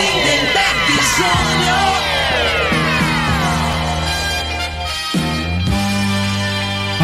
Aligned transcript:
Lindenberg 0.00 0.92
Jr. 1.18 1.90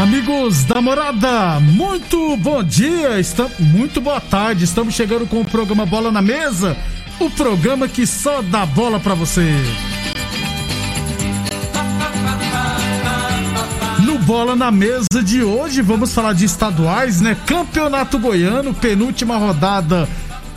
Amigos 0.03 0.64
da 0.64 0.80
morada, 0.80 1.61
muito 1.61 2.38
bom 2.38 2.62
dia, 2.62 3.20
está, 3.20 3.50
muito 3.58 4.00
boa 4.00 4.19
tarde. 4.19 4.64
Estamos 4.64 4.94
chegando 4.94 5.27
com 5.27 5.42
o 5.42 5.44
programa 5.44 5.84
Bola 5.84 6.11
na 6.11 6.22
Mesa, 6.22 6.75
o 7.20 7.28
programa 7.28 7.86
que 7.86 8.06
só 8.06 8.41
dá 8.41 8.64
bola 8.64 8.98
pra 8.98 9.12
você. 9.14 9.53
No 14.06 14.19
Bola 14.20 14.56
na 14.56 14.70
Mesa 14.70 15.22
de 15.22 15.42
hoje, 15.42 15.83
vamos 15.83 16.14
falar 16.14 16.33
de 16.33 16.47
estaduais, 16.47 17.20
né? 17.20 17.36
Campeonato 17.44 18.19
Goiano, 18.19 18.72
penúltima 18.72 19.36
rodada 19.36 20.08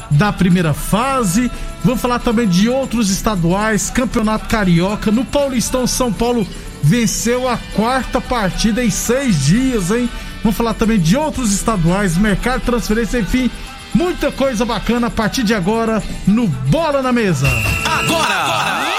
da 0.10 0.32
primeira 0.32 0.74
fase. 0.74 1.52
Vamos 1.84 2.02
falar 2.02 2.20
também 2.20 2.48
de 2.48 2.68
outros 2.68 3.10
estaduais, 3.10 3.90
Campeonato 3.90 4.48
Carioca. 4.48 5.12
No 5.12 5.24
Paulistão, 5.24 5.88
São 5.88 6.12
Paulo 6.12 6.46
venceu 6.84 7.48
a 7.48 7.58
quarta 7.76 8.20
partida 8.20 8.84
em 8.84 8.90
seis 8.90 9.46
dias, 9.46 9.92
hein? 9.92 10.10
Vamos 10.44 10.58
falar 10.58 10.74
também 10.74 11.00
de 11.00 11.18
outros 11.18 11.54
estaduais, 11.54 12.18
mercado 12.18 12.62
transferência, 12.62 13.20
enfim, 13.20 13.52
muita 13.94 14.32
coisa 14.32 14.66
bacana 14.66 15.08
a 15.08 15.12
partir 15.12 15.44
de 15.44 15.54
agora 15.54 16.02
no 16.26 16.48
Bola 16.48 17.02
na 17.02 17.12
Mesa. 17.12 17.48
Agora! 17.86 18.36
Bola 18.36 18.99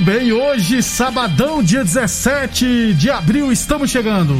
Muito 0.00 0.18
bem, 0.18 0.32
hoje, 0.32 0.82
sabadão, 0.82 1.62
dia 1.62 1.84
17 1.84 2.94
de 2.94 3.10
abril, 3.10 3.52
estamos 3.52 3.90
chegando. 3.90 4.34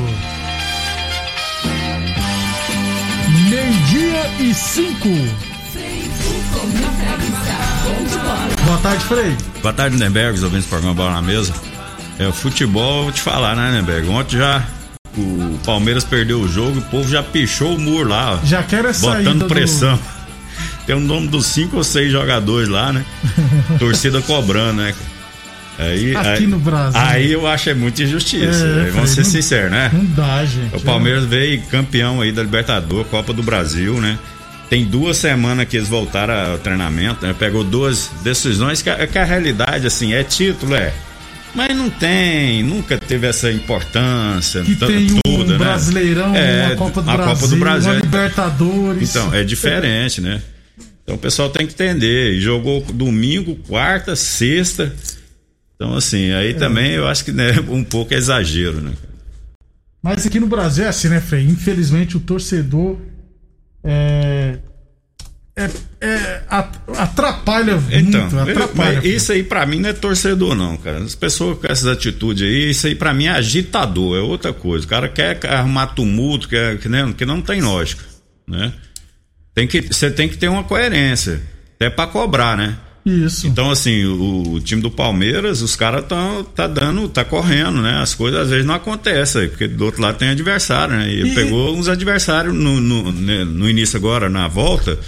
Meio-dia 3.51 4.31
e 4.41 4.55
cinco. 4.55 5.09
Boa 8.65 8.79
tarde, 8.79 9.05
Frei. 9.05 9.37
Boa 9.61 9.75
tarde, 9.75 9.99
Nenberg, 9.99 10.39
os 10.39 10.43
ouvintes 10.43 10.65
do 10.65 10.71
programa 10.71 10.95
Bola 10.95 11.11
na 11.13 11.21
Mesa. 11.23 11.53
É, 12.19 12.27
o 12.27 12.33
futebol, 12.33 13.03
vou 13.03 13.13
te 13.13 13.21
falar, 13.21 13.55
né, 13.55 13.71
Nenberg? 13.71 14.09
Ontem 14.09 14.39
já 14.39 14.65
o 15.15 15.59
Palmeiras 15.67 16.05
perdeu 16.05 16.41
o 16.41 16.49
jogo 16.49 16.77
e 16.77 16.79
o 16.79 16.83
povo 16.85 17.07
já 17.11 17.23
pichou 17.23 17.75
o 17.77 17.79
muro 17.79 18.09
lá, 18.09 18.33
ó, 18.43 18.47
Já 18.47 18.63
quero 18.63 18.89
é 18.89 18.95
saída 18.95 19.25
botando 19.25 19.41
do- 19.41 19.49
pressão. 19.49 19.99
Tem 20.87 20.97
o 20.97 21.01
nome 21.01 21.29
dos 21.29 21.45
cinco 21.45 21.77
ou 21.77 21.85
seis 21.85 22.11
jogadores 22.11 22.67
lá, 22.71 22.95
né? 22.95 23.05
Torcida 23.79 24.23
cobrando, 24.23 24.81
né? 24.81 24.95
Aí, 25.81 26.15
Aqui 26.17 26.29
aí, 26.29 26.47
no 26.47 26.59
Brasil. 26.59 27.01
Aí 27.01 27.33
eu 27.33 27.47
acho 27.47 27.71
é 27.71 27.75
muita 27.75 28.03
injustiça. 28.03 28.65
É, 28.67 28.85
aí, 28.85 28.91
vamos 28.91 29.11
ser 29.11 29.23
não- 29.23 29.31
sinceros, 29.31 29.71
né? 29.71 29.91
Não 29.93 30.05
dá, 30.05 30.45
gente. 30.45 30.77
O 30.77 30.81
Palmeiras 30.81 31.25
veio 31.25 31.63
campeão 31.63 32.21
aí 32.21 32.31
da 32.33 32.43
Libertadores, 32.43 33.07
Copa 33.11 33.33
do 33.33 33.43
Brasil, 33.43 34.01
né? 34.01 34.19
Tem 34.69 34.85
duas 34.85 35.17
semanas 35.17 35.67
que 35.67 35.77
eles 35.77 35.89
voltaram 35.89 36.53
ao 36.53 36.59
treinamento, 36.59 37.27
né? 37.27 37.35
Pegou 37.37 37.65
duas 37.65 38.11
decisões 38.23 38.83
que, 38.83 38.91
a- 38.91 39.07
que 39.07 39.19
a 39.19 39.25
realidade, 39.25 39.87
assim, 39.87 40.13
é 40.13 40.23
título, 40.23 40.75
é. 40.75 40.93
Mas 41.53 41.77
não 41.77 41.91
tem, 41.91 42.63
nunca 42.63 42.97
teve 42.97 43.27
essa 43.27 43.51
importância. 43.51 44.63
Que 44.63 44.77
tem 44.77 45.11
um 45.13 45.19
toda, 45.25 45.53
né? 45.55 45.59
Brasileirão, 45.59 46.37
É, 46.37 46.67
uma 46.67 46.77
Copa 46.77 47.03
do 47.03 47.11
a 47.11 47.17
Brasil, 47.17 47.35
Copa 47.35 47.49
do 47.49 47.57
Brasil. 47.57 47.91
uma 47.91 47.99
é- 47.99 48.03
Libertadores. 48.03 49.11
Então, 49.11 49.35
é 49.35 49.43
diferente, 49.43 50.21
né? 50.21 50.41
Então 51.03 51.17
o 51.17 51.19
pessoal 51.19 51.49
tem 51.51 51.67
que 51.67 51.73
entender. 51.73 52.39
Jogou 52.41 52.81
domingo, 52.93 53.57
quarta, 53.67 54.15
sexta. 54.15 54.95
Então, 55.83 55.97
assim, 55.97 56.27
É. 56.31 56.37
aí 56.37 56.53
também 56.55 56.91
eu 56.93 57.09
acho 57.09 57.25
que 57.25 57.33
né, 57.33 57.53
um 57.71 57.83
pouco 57.83 58.13
é 58.13 58.17
exagero, 58.19 58.83
né? 58.83 58.93
Mas 60.03 60.27
aqui 60.27 60.39
no 60.39 60.47
Brasil 60.47 60.85
é 60.85 60.89
assim, 60.89 61.09
né, 61.09 61.21
Frei? 61.23 61.45
Infelizmente 61.47 62.19
o 62.19 62.21
torcedor 62.21 62.99
é. 63.83 64.59
é, 65.57 65.71
é 66.03 66.43
at- 66.51 66.79
atrapalha 66.99 67.81
Então, 67.91 68.21
muito, 68.23 68.37
eu- 68.37 68.43
atrapalha. 68.63 68.97
mas 68.97 69.05
isso 69.07 69.33
aí 69.33 69.43
pra 69.43 69.65
mim 69.65 69.81
não 69.81 69.89
é 69.89 69.93
torcedor, 69.95 70.55
não, 70.55 70.77
cara. 70.77 70.99
As 70.99 71.15
pessoas 71.15 71.59
com 71.59 71.67
essas 71.67 71.87
atitudes 71.87 72.43
aí, 72.43 72.71
isso 72.71 72.87
aí 72.87 72.95
pra 72.95 73.15
mim 73.15 73.25
é 73.27 73.31
agitador, 73.31 74.19
é 74.19 74.21
outra 74.21 74.53
coisa. 74.53 74.85
O 74.85 74.89
cara 74.89 75.09
quer 75.09 75.39
arrumar 75.47 75.89
tumulto, 75.89 76.47
quer, 76.49 76.79
que, 76.79 76.89
né, 76.91 77.11
que 77.17 77.25
não 77.25 77.41
tem 77.41 77.63
lógica, 77.63 78.05
né? 78.47 78.73
Tem 79.55 79.67
que, 79.67 79.81
você 79.81 80.11
tem 80.11 80.29
que 80.29 80.37
ter 80.37 80.49
uma 80.49 80.63
coerência, 80.65 81.41
até 81.77 81.89
pra 81.91 82.07
cobrar, 82.07 82.55
né? 82.57 82.77
Isso. 83.05 83.47
Então, 83.47 83.71
assim, 83.71 84.05
o, 84.05 84.55
o 84.55 84.61
time 84.61 84.83
do 84.83 84.91
Palmeiras, 84.91 85.63
os 85.63 85.75
caras 85.75 86.03
estão 86.03 86.45
tá 86.45 86.67
dando, 86.67 87.09
tá 87.09 87.25
correndo, 87.25 87.81
né? 87.81 88.01
As 88.03 88.15
coisas 88.15 88.41
às 88.43 88.51
vezes 88.51 88.67
não 88.67 88.75
acontecem, 88.75 89.49
porque 89.49 89.67
do 89.67 89.87
outro 89.87 90.03
lado 90.03 90.19
tem 90.19 90.29
adversário, 90.29 90.95
né? 90.97 91.09
E 91.11 91.31
E- 91.31 91.35
pegou 91.35 91.75
uns 91.75 91.89
adversários 91.89 92.55
no, 92.55 92.79
no, 92.81 93.11
né, 93.13 93.45
no 93.45 93.69
início 93.69 93.97
agora, 93.97 94.29
na 94.29 94.49
volta, 94.49 94.99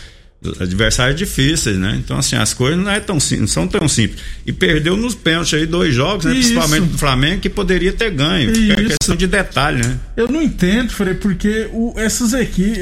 adversários 0.61 1.17
difíceis, 1.17 1.77
né? 1.77 1.97
Então, 2.03 2.19
assim, 2.19 2.37
as 2.37 2.53
coisas 2.53 2.79
não, 2.79 2.91
é 2.91 3.01
tão, 3.01 3.19
não 3.39 3.47
são 3.47 3.69
tão 3.69 3.89
simples. 3.89 4.21
E 4.45 4.53
perdeu 4.53 4.97
nos 4.97 5.15
pênaltis 5.15 5.55
aí 5.55 5.67
dois 5.67 5.95
jogos, 5.95 6.25
né? 6.25 6.33
Principalmente 6.33 6.87
do 6.87 6.99
Flamengo, 6.99 7.41
que 7.41 7.49
poderia 7.49 7.93
ter 7.93 8.11
ganho. 8.11 8.51
É 8.73 8.85
questão 8.85 9.15
de 9.15 9.27
detalhe, 9.27 9.87
né? 9.87 9.99
Eu 10.17 10.29
não 10.29 10.43
entendo, 10.43 10.93
Frei, 10.93 11.15
porque 11.15 11.69
o, 11.73 11.95
essas 11.97 12.33
equipes, 12.33 12.79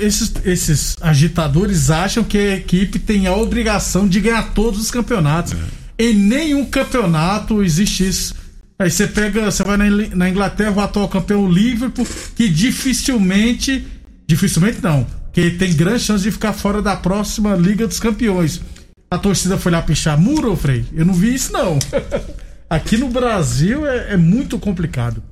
esses, 0.00 0.32
esses 0.44 0.96
agitadores 1.00 1.90
acham 1.90 2.22
que 2.22 2.36
a 2.36 2.56
equipe 2.56 2.98
tem 2.98 3.26
a 3.26 3.34
obrigação 3.34 4.06
de 4.06 4.20
ganhar 4.20 4.54
todos 4.54 4.80
os 4.80 4.90
campeonatos. 4.90 5.54
Em 5.98 6.14
nenhum 6.14 6.64
campeonato 6.64 7.62
existe 7.62 8.06
isso. 8.06 8.34
Aí 8.78 8.90
você 8.90 9.08
pega, 9.08 9.50
você 9.50 9.64
vai 9.64 9.76
na, 9.76 9.86
na 10.14 10.28
Inglaterra, 10.28 10.70
o 10.70 10.80
atual 10.80 11.08
campeão 11.08 11.50
Liverpool, 11.50 12.06
que 12.36 12.48
dificilmente, 12.48 13.84
dificilmente 14.24 14.78
não, 14.80 15.04
que 15.38 15.52
tem 15.52 15.72
grande 15.72 16.00
chance 16.02 16.24
de 16.24 16.32
ficar 16.32 16.52
fora 16.52 16.82
da 16.82 16.96
próxima 16.96 17.54
Liga 17.54 17.86
dos 17.86 18.00
Campeões. 18.00 18.60
A 19.08 19.16
torcida 19.16 19.56
foi 19.56 19.70
lá 19.70 19.80
pichar 19.80 20.18
muro, 20.20 20.56
Frei? 20.56 20.84
Eu 20.92 21.06
não 21.06 21.14
vi 21.14 21.32
isso 21.32 21.52
não. 21.52 21.78
Aqui 22.68 22.96
no 22.96 23.08
Brasil 23.08 23.86
é- 23.86 24.14
é 24.14 24.16
muito 24.16 24.58
complicado. 24.58 25.22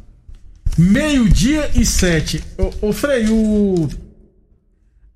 Meio-dia 0.79 1.71
e 1.75 1.85
sete. 1.85 2.41
Ô, 2.81 2.93
Frei, 2.93 3.27
o. 3.29 3.89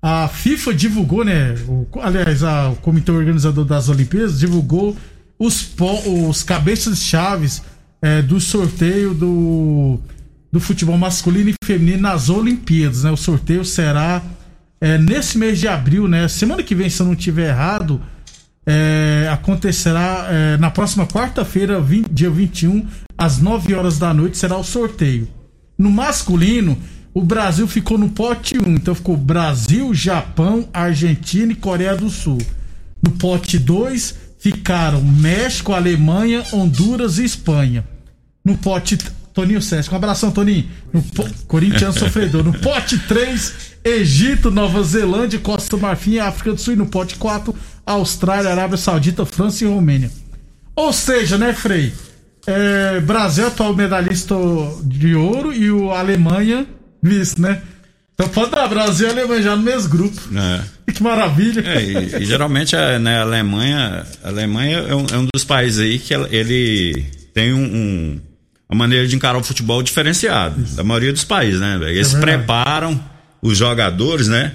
A 0.01 0.27
FIFA 0.27 0.73
divulgou, 0.73 1.23
né? 1.23 1.55
O, 1.69 1.87
aliás, 2.01 2.43
a- 2.43 2.69
o 2.71 2.75
comitê 2.75 3.11
organizador 3.13 3.63
das 3.63 3.87
Olimpíadas 3.87 4.39
divulgou 4.39 4.97
os, 5.39 5.69
os 6.27 6.43
cabeças-chaves 6.43 7.61
é, 8.01 8.21
do 8.21 8.41
sorteio 8.41 9.13
do, 9.13 9.99
do 10.51 10.59
futebol 10.59 10.97
masculino 10.97 11.49
e 11.51 11.55
feminino 11.63 12.01
nas 12.01 12.27
Olimpíadas, 12.29 13.03
né? 13.05 13.11
O 13.11 13.17
sorteio 13.17 13.63
será 13.63 14.21
é, 14.81 14.97
nesse 14.97 15.37
mês 15.37 15.59
de 15.59 15.67
abril, 15.67 16.07
né? 16.07 16.27
Semana 16.27 16.63
que 16.63 16.73
vem, 16.73 16.89
se 16.89 16.99
eu 16.99 17.05
não 17.05 17.13
estiver 17.13 17.49
errado, 17.49 18.01
é, 18.65 19.29
acontecerá 19.31 20.27
é, 20.29 20.57
na 20.57 20.71
próxima 20.71 21.05
quarta-feira, 21.05 21.79
20 21.79 22.09
dia 22.09 22.29
21, 22.29 22.87
às 23.17 23.37
9 23.37 23.75
horas 23.75 23.99
da 23.99 24.11
noite, 24.13 24.37
será 24.37 24.57
o 24.57 24.63
sorteio. 24.63 25.27
No 25.77 25.91
masculino, 25.91 26.77
o 27.13 27.21
Brasil 27.21 27.67
ficou 27.67 27.97
no 27.97 28.09
pote 28.09 28.57
1, 28.57 28.69
então 28.69 28.95
ficou 28.95 29.15
Brasil, 29.15 29.93
Japão, 29.93 30.67
Argentina 30.73 31.51
e 31.51 31.55
Coreia 31.55 31.95
do 31.95 32.09
Sul. 32.09 32.39
No 33.03 33.11
pote 33.11 33.59
2 33.59 34.15
ficaram 34.39 35.01
México, 35.03 35.73
Alemanha, 35.73 36.43
Honduras 36.51 37.19
e 37.19 37.23
Espanha. 37.23 37.85
No 38.43 38.57
pote. 38.57 38.97
Toninho 39.33 39.61
Sesc, 39.61 39.93
um 39.93 39.95
abração, 39.95 40.29
Toninho. 40.29 40.67
No 40.91 41.01
po... 41.01 41.25
Corinthians 41.47 41.95
sofredor. 41.95 42.43
No 42.43 42.51
pote 42.59 42.97
3, 42.97 43.70
Egito, 43.83 44.51
Nova 44.51 44.83
Zelândia, 44.83 45.39
Costa 45.39 45.75
do 45.75 45.81
Marfim, 45.81 46.19
África 46.19 46.53
do 46.53 46.59
Sul 46.61 46.73
e 46.73 46.77
no 46.77 46.85
pote 46.85 47.15
4, 47.15 47.53
Austrália, 47.85 48.51
Arábia 48.51 48.77
Saudita, 48.77 49.25
França 49.25 49.63
e 49.63 49.67
Romênia. 49.67 50.11
Ou 50.75 50.93
seja, 50.93 51.37
né, 51.37 51.53
Frei? 51.53 51.91
É, 52.47 52.99
Brasil 53.01 53.47
atual 53.47 53.75
medalhista 53.75 54.35
de 54.83 55.13
ouro 55.15 55.53
e 55.53 55.69
o 55.71 55.91
Alemanha 55.91 56.65
vice, 57.01 57.39
né? 57.39 57.61
Então 58.13 58.27
pode 58.29 58.51
dar 58.51 58.67
Brasil 58.67 59.07
e 59.07 59.11
Alemanha 59.11 59.41
já 59.41 59.55
no 59.55 59.63
mesmo 59.63 59.89
grupo. 59.89 60.21
É. 60.35 60.61
Que 60.93 61.01
maravilha. 61.03 61.61
É, 61.67 61.83
e, 61.83 62.21
e 62.21 62.25
geralmente 62.25 62.75
a, 62.75 62.99
né, 62.99 63.17
a 63.19 63.21
Alemanha, 63.21 64.05
a 64.23 64.27
Alemanha 64.27 64.77
é 64.79 64.95
um, 64.95 65.05
é 65.11 65.17
um 65.17 65.25
dos 65.33 65.43
países 65.43 65.79
aí 65.79 65.97
que 65.99 66.13
ele 66.13 67.05
tem 67.33 67.53
um, 67.53 67.63
um- 67.63 68.21
uma 68.69 68.77
maneira 68.77 69.05
de 69.07 69.15
encarar 69.15 69.37
o 69.37 69.43
futebol 69.43 69.81
diferenciado 69.83 70.55
da 70.75 70.83
maioria 70.83 71.11
dos 71.11 71.23
países, 71.23 71.59
né? 71.59 71.77
Eles 71.89 72.13
É 72.15 72.19
preparam 72.19 72.99
os 73.41 73.57
jogadores, 73.57 74.27
né? 74.27 74.51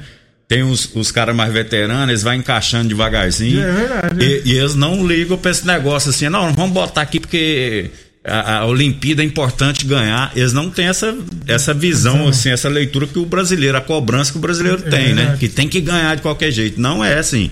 Tem 0.49 0.63
os, 0.63 0.89
os 0.95 1.11
caras 1.11 1.35
mais 1.35 1.53
veteranos, 1.53 2.09
eles 2.09 2.23
vão 2.23 2.35
encaixando 2.35 2.89
devagarzinho. 2.89 3.61
É 3.61 3.73
verdade. 3.73 4.25
E, 4.25 4.43
e 4.53 4.59
eles 4.59 4.77
não 4.77 5.05
ligam 5.05 5.37
pra 5.37 5.51
esse 5.51 5.67
negócio 5.67 6.11
assim, 6.11 6.29
não, 6.29 6.53
vamos 6.53 6.71
botar 6.73 7.01
aqui 7.03 7.19
porque 7.19 7.91
a, 8.25 8.59
a 8.59 8.67
Olimpíada 8.67 9.23
é 9.23 9.27
importante 9.27 9.85
ganhar. 9.85 10.31
Eles 10.37 10.53
não 10.53 10.71
têm 10.71 10.87
essa, 10.87 11.17
essa 11.49 11.75
visão, 11.75 12.29
assim, 12.29 12.51
essa 12.51 12.69
leitura 12.69 13.09
que 13.09 13.19
o 13.19 13.27
brasileiro, 13.27 13.77
a 13.77 13.81
cobrança 13.81 14.31
que 14.31 14.39
o 14.39 14.41
brasileiro 14.41 14.83
É 14.87 14.91
tem, 14.91 15.15
né? 15.15 15.37
Que 15.39 15.49
tem 15.49 15.69
que 15.69 15.81
ganhar 15.81 16.15
de 16.15 16.23
qualquer 16.23 16.53
jeito. 16.53 16.81
Não 16.81 17.05
é 17.05 17.19
assim. 17.19 17.51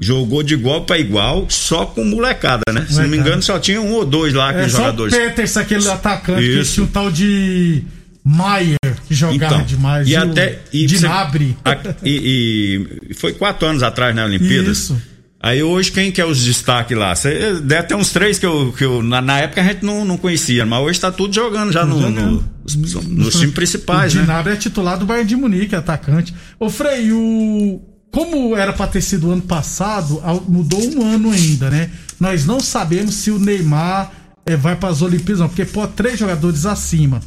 Jogou 0.00 0.42
de 0.42 0.54
igual 0.54 0.84
pra 0.84 0.96
igual, 0.98 1.46
só 1.50 1.84
com 1.84 2.04
molecada, 2.04 2.62
né? 2.72 2.86
Se 2.88 3.00
não 3.00 3.08
me 3.08 3.16
engano, 3.18 3.42
só 3.42 3.58
tinha 3.58 3.80
um 3.82 3.92
ou 3.92 4.06
dois 4.06 4.32
lá, 4.32 4.48
É 4.48 4.50
aqueles 4.50 4.72
só 4.72 4.78
o 4.78 4.80
jogadores. 4.82 5.14
Peters, 5.14 5.56
aquele 5.56 5.88
atacante 5.90 6.40
que 6.40 6.60
Isso. 6.60 6.74
tinha 6.74 6.84
um 6.84 6.88
tal 6.88 7.10
de 7.10 7.82
Maier, 8.24 8.77
jogava 9.14 9.54
Então, 9.54 9.62
demais. 9.62 10.08
e 10.08 10.16
até 10.16 10.60
e 10.72 10.86
você- 10.88 10.96
Dinabre. 10.96 11.56
a- 11.64 11.76
e, 12.04 12.86
e 13.10 13.14
foi 13.14 13.32
quatro 13.32 13.66
anos 13.68 13.82
atrás 13.82 14.14
na 14.14 14.24
Olimpíadas. 14.24 14.78
Isso. 14.78 15.02
Aí 15.40 15.62
hoje 15.62 15.92
quem 15.92 16.10
que 16.10 16.20
é 16.20 16.26
os 16.26 16.42
destaques 16.44 16.98
lá? 16.98 17.14
Cê, 17.14 17.60
deve 17.62 17.84
ter 17.84 17.94
uns 17.94 18.10
três 18.10 18.40
que 18.40 18.46
eu, 18.46 18.72
que 18.76 18.84
eu 18.84 19.02
na, 19.04 19.20
na 19.22 19.38
época 19.38 19.60
a 19.60 19.64
gente 19.64 19.84
não, 19.84 20.04
não 20.04 20.16
conhecia, 20.16 20.66
mas 20.66 20.80
hoje 20.82 20.98
tá 20.98 21.12
tudo 21.12 21.32
jogando 21.32 21.70
já 21.72 21.86
no, 21.86 22.10
no- 22.10 22.44
nos, 22.64 22.74
nos 23.06 23.34
times 23.36 23.54
principais, 23.54 24.12
o 24.12 24.16
né? 24.16 24.22
Dinabre 24.22 24.52
é 24.52 24.56
titular 24.56 24.98
do 24.98 25.06
Bayern 25.06 25.28
de 25.28 25.36
Munique, 25.36 25.76
atacante. 25.76 26.34
Ô 26.58 26.68
Frei, 26.68 27.12
o... 27.12 27.80
como 28.10 28.56
era 28.56 28.72
pra 28.72 28.88
ter 28.88 29.00
sido 29.00 29.30
ano 29.30 29.42
passado, 29.42 30.20
mudou 30.48 30.82
um 30.96 31.06
ano 31.06 31.30
ainda, 31.30 31.70
né? 31.70 31.88
Nós 32.18 32.44
não 32.44 32.58
sabemos 32.58 33.14
se 33.14 33.30
o 33.30 33.38
Neymar 33.38 34.10
eh, 34.44 34.56
vai 34.56 34.74
para 34.74 34.88
as 34.88 35.02
Olimpíadas, 35.02 35.38
não, 35.38 35.48
porque 35.48 35.64
pô, 35.64 35.86
três 35.86 36.18
jogadores 36.18 36.66
acima. 36.66 37.20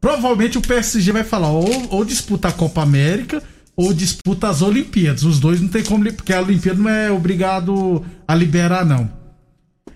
Provavelmente 0.00 0.58
o 0.58 0.62
PSG 0.62 1.12
vai 1.12 1.24
falar, 1.24 1.50
ou, 1.50 1.88
ou 1.90 2.04
disputa 2.04 2.48
a 2.48 2.52
Copa 2.52 2.82
América, 2.82 3.42
ou 3.76 3.92
disputa 3.92 4.48
as 4.48 4.62
Olimpíadas. 4.62 5.22
Os 5.22 5.38
dois 5.38 5.60
não 5.60 5.68
tem 5.68 5.82
como, 5.82 6.10
porque 6.12 6.32
a 6.32 6.40
Olimpíada 6.40 6.80
não 6.80 6.90
é 6.90 7.10
obrigado 7.10 8.04
a 8.26 8.34
liberar, 8.34 8.84
não. 8.84 9.10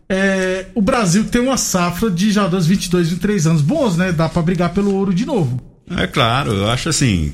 É, 0.08 0.66
o 0.74 0.82
Brasil 0.82 1.24
tem 1.24 1.40
uma 1.40 1.56
safra 1.56 2.10
de 2.10 2.32
jogadores 2.32 2.66
22, 2.66 3.10
23 3.10 3.46
anos 3.46 3.62
bons, 3.62 3.96
né? 3.96 4.10
Dá 4.10 4.28
pra 4.28 4.42
brigar 4.42 4.74
pelo 4.74 4.92
ouro 4.92 5.14
de 5.14 5.24
novo. 5.24 5.60
É 5.96 6.06
claro, 6.06 6.52
eu 6.52 6.68
acho 6.68 6.88
assim. 6.88 7.32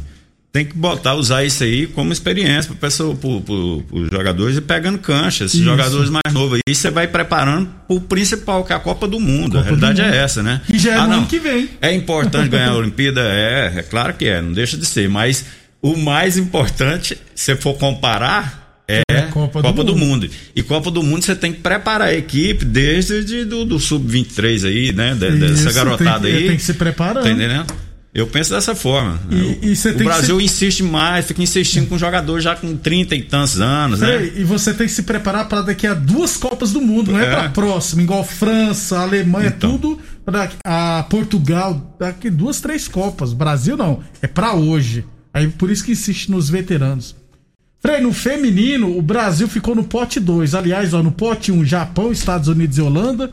Tem 0.56 0.64
que 0.64 0.74
botar, 0.74 1.14
usar 1.16 1.44
isso 1.44 1.62
aí 1.64 1.86
como 1.86 2.14
experiência 2.14 2.72
para 2.74 2.88
pros 2.88 4.08
jogadores 4.10 4.56
e 4.56 4.62
pegando 4.62 4.96
cancha, 4.96 5.44
esses 5.44 5.56
Isso. 5.56 5.64
jogadores 5.64 6.08
mais 6.08 6.32
novos. 6.32 6.58
Aí 6.66 6.74
você 6.74 6.90
vai 6.90 7.06
preparando 7.06 7.68
pro 7.86 8.00
principal, 8.00 8.64
que 8.64 8.72
é 8.72 8.76
a 8.76 8.78
Copa 8.78 9.06
do 9.06 9.20
Mundo. 9.20 9.58
a 9.58 9.62
Copa 9.62 9.76
do 9.76 9.80
realidade 9.80 10.00
Mundo. 10.00 10.14
é 10.14 10.24
essa, 10.24 10.42
né? 10.42 10.62
E 10.72 10.78
já 10.78 10.92
é 10.92 10.96
não. 10.96 11.12
ano 11.18 11.26
que 11.26 11.38
vem. 11.38 11.68
É 11.82 11.92
importante 11.92 12.48
ganhar 12.48 12.70
a 12.70 12.74
Olimpíada? 12.76 13.20
É, 13.20 13.74
é 13.76 13.82
claro 13.82 14.14
que 14.14 14.24
é, 14.24 14.40
não 14.40 14.54
deixa 14.54 14.78
de 14.78 14.86
ser. 14.86 15.10
Mas 15.10 15.44
o 15.82 15.94
mais 15.94 16.38
importante, 16.38 17.18
se 17.34 17.54
for 17.56 17.74
comparar, 17.74 18.82
é 18.88 19.02
É 19.10 19.18
a 19.18 19.22
Copa, 19.26 19.60
Copa 19.60 19.84
do 19.84 19.92
do, 19.92 19.98
mundo. 19.98 20.26
E 20.54 20.62
Copa 20.62 20.90
do 20.90 21.02
Mundo 21.02 21.22
você 21.22 21.36
tem 21.36 21.52
que 21.52 21.60
preparar 21.60 22.08
a 22.08 22.14
equipe 22.14 22.64
desde 22.64 23.22
de- 23.24 23.44
do, 23.44 23.66
do 23.66 23.78
Sub-23 23.78 24.64
aí, 24.66 24.92
né? 24.94 25.12
De- 25.14 25.32
dessa 25.38 25.68
Isso, 25.68 25.74
garotada 25.74 26.20
tem 26.20 26.32
que- 26.32 26.38
aí. 26.38 26.48
tem 26.48 26.56
que 26.56 26.62
se 26.62 26.72
preparando. 26.72 27.24
Tá 27.24 27.30
entendendo? 27.30 27.66
Eu 28.18 28.26
penso 28.26 28.50
dessa 28.54 28.74
forma. 28.74 29.20
E- 29.30 29.58
e 29.72 29.76
você 29.76 29.90
o 29.90 29.98
Brasil 29.98 30.40
insiste 30.40 30.82
mais, 30.82 31.26
fica 31.26 31.42
insistindo 31.42 31.86
com 31.86 31.98
jogador 31.98 32.40
já 32.40 32.56
com 32.56 32.74
30 32.74 33.14
e 33.14 33.22
tantos 33.22 33.60
anos, 33.60 34.00
né? 34.00 34.24
E 34.36 34.42
você 34.42 34.72
tem 34.72 34.86
que 34.86 34.92
se 34.92 35.02
preparar 35.02 35.46
para 35.48 35.60
daqui 35.60 35.86
a 35.86 35.92
duas 35.92 36.36
Copas 36.36 36.72
do 36.72 36.80
Mundo, 36.80 37.12
não 37.12 37.20
é, 37.20 37.26
É. 37.26 37.30
pra 37.30 37.48
próxima, 37.50 38.00
igual 38.00 38.24
França, 38.24 38.98
Alemanha, 39.00 39.52
Então. 39.54 39.72
tudo. 39.76 40.00
daqui- 40.28 40.56
a 40.64 41.04
Portugal, 41.08 41.94
daqui 42.00 42.28
duas, 42.30 42.60
três 42.60 42.88
Copas. 42.88 43.32
Brasil 43.32 43.76
não, 43.76 44.00
é 44.22 44.26
pra 44.26 44.54
hoje. 44.54 45.04
Aí 45.32 45.46
por 45.46 45.70
isso 45.70 45.84
que 45.84 45.92
insiste 45.92 46.30
nos 46.30 46.48
veteranos. 46.50 47.14
Frei, 47.80 48.00
no 48.00 48.12
feminino, 48.12 48.96
o 48.98 49.02
Brasil 49.02 49.46
ficou 49.46 49.74
no 49.76 49.84
pote 49.84 50.18
2. 50.18 50.54
Aliás, 50.54 50.92
ó, 50.94 51.02
no 51.02 51.12
pote 51.12 51.52
1, 51.52 51.58
um, 51.60 51.64
Japão, 51.64 52.10
Estados 52.10 52.48
Unidos 52.48 52.76
e 52.78 52.80
Holanda. 52.80 53.30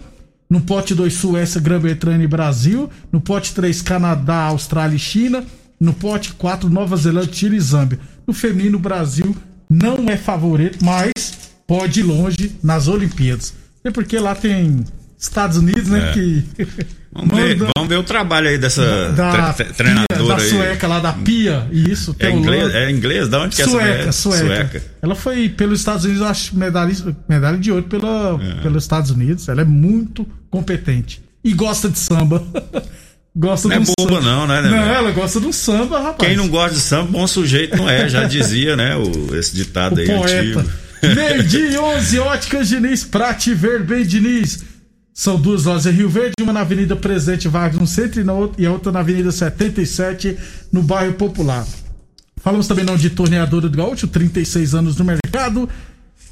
No 0.49 0.61
pote 0.61 0.93
2, 0.93 1.13
Suécia, 1.13 1.59
Grã-Bretanha 1.59 2.23
e 2.23 2.27
Brasil. 2.27 2.89
No 3.11 3.19
pote 3.19 3.53
3, 3.53 3.81
Canadá, 3.81 4.43
Austrália 4.43 4.95
e 4.95 4.99
China. 4.99 5.43
No 5.79 5.93
pote 5.93 6.33
4, 6.33 6.69
Nova 6.69 6.95
Zelândia, 6.95 7.33
Chile 7.33 7.57
e 7.57 7.61
Zâmbia. 7.61 7.99
No 8.25 8.33
feminino, 8.33 8.77
o 8.77 8.81
Brasil 8.81 9.35
não 9.69 10.09
é 10.09 10.15
favorito, 10.15 10.83
mas 10.83 11.11
pode 11.67 12.01
ir 12.01 12.03
longe 12.03 12.55
nas 12.61 12.87
Olimpíadas. 12.87 13.53
É 13.83 13.91
porque 13.91 14.17
lá 14.17 14.35
tem 14.35 14.85
Estados 15.23 15.57
Unidos, 15.57 15.87
né? 15.87 16.09
É. 16.09 16.13
Que. 16.13 16.45
Vamos 17.15 17.35
ver, 17.37 17.55
manda- 17.57 17.71
vamos 17.77 17.89
ver 17.89 17.97
o 17.97 18.03
trabalho 18.03 18.47
aí 18.49 18.57
dessa 18.57 19.11
da, 19.11 19.31
tre- 19.31 19.53
tre- 19.53 19.65
Pia, 19.65 19.73
treinadora 19.75 20.35
da 20.35 20.41
aí. 20.41 20.49
sueca 20.49 20.87
lá 20.87 20.99
da 20.99 21.13
Pia, 21.13 21.67
isso, 21.71 22.15
É 22.19 22.31
inglês, 22.31 22.73
é 22.73 22.89
inglês? 22.89 23.29
Da 23.29 23.41
onde 23.41 23.55
que 23.55 23.61
é 23.61 23.65
Sueca, 23.65 23.87
essa 24.09 24.11
sueca, 24.11 24.43
mulher? 24.43 24.83
Ela 25.01 25.13
foi 25.15 25.47
pelos 25.49 25.79
Estados 25.79 26.05
Unidos, 26.05 26.21
eu 26.23 26.27
acho, 26.27 26.57
medalha, 26.57 26.91
medalha 27.29 27.57
de 27.57 27.71
ouro 27.71 27.83
pela, 27.83 28.39
É. 28.41 28.61
pelos 28.63 28.83
Estados 28.83 29.11
Unidos. 29.11 29.47
Ela 29.47 29.61
é 29.61 29.65
muito 29.65 30.27
competente. 30.49 31.21
E 31.43 31.53
gosta 31.53 31.87
de 31.87 31.99
samba. 31.99 32.41
gosta 33.35 33.67
Não 33.67 33.75
é 33.75 33.79
boba 33.79 33.93
samba. 33.99 34.21
não, 34.21 34.47
né, 34.47 34.61
Não, 34.63 34.77
ela 34.77 35.11
gosta 35.11 35.39
um 35.39 35.51
samba, 35.53 35.99
rapaz. 35.99 36.27
Quem 36.27 36.35
não 36.35 36.47
gosta 36.47 36.73
de 36.75 36.81
samba, 36.81 37.11
bom 37.11 37.27
sujeito 37.27 37.77
não 37.77 37.87
é, 37.89 38.09
já 38.09 38.23
dizia, 38.25 38.75
né, 38.75 38.95
o, 38.95 39.35
esse 39.35 39.55
ditado 39.55 39.97
o 39.97 39.99
aí 39.99 40.07
poeta. 40.07 40.59
antigo. 40.59 40.63
Meio-dia 41.15 41.69
e 41.71 41.77
11, 41.77 42.19
Óticas 42.19 42.69
Diniz, 42.69 43.03
pra 43.03 43.33
te 43.33 43.53
ver 43.53 43.83
bem, 43.83 44.05
Diniz. 44.05 44.63
São 45.13 45.39
duas 45.39 45.65
lojas 45.65 45.85
em 45.85 45.91
Rio 45.91 46.09
Verde, 46.09 46.33
uma 46.41 46.51
na 46.51 46.61
Avenida 46.61 46.95
Presidente 46.95 47.47
Vargas, 47.47 47.79
no 47.79 47.85
centro, 47.85 48.19
e, 48.57 48.65
a 48.65 48.71
outra 48.71 48.91
na 48.91 49.01
Avenida 49.01 49.31
77, 49.31 50.35
no 50.71 50.81
bairro 50.81 51.13
Popular. 51.13 51.63
Falamos 52.37 52.67
também 52.67 52.83
não 52.83 52.97
de 52.97 53.11
torneadora 53.11 53.69
do 53.69 53.77
Gaúcho, 53.77 54.07
36 54.07 54.73
anos 54.73 54.97
no 54.97 55.05
mercado. 55.05 55.69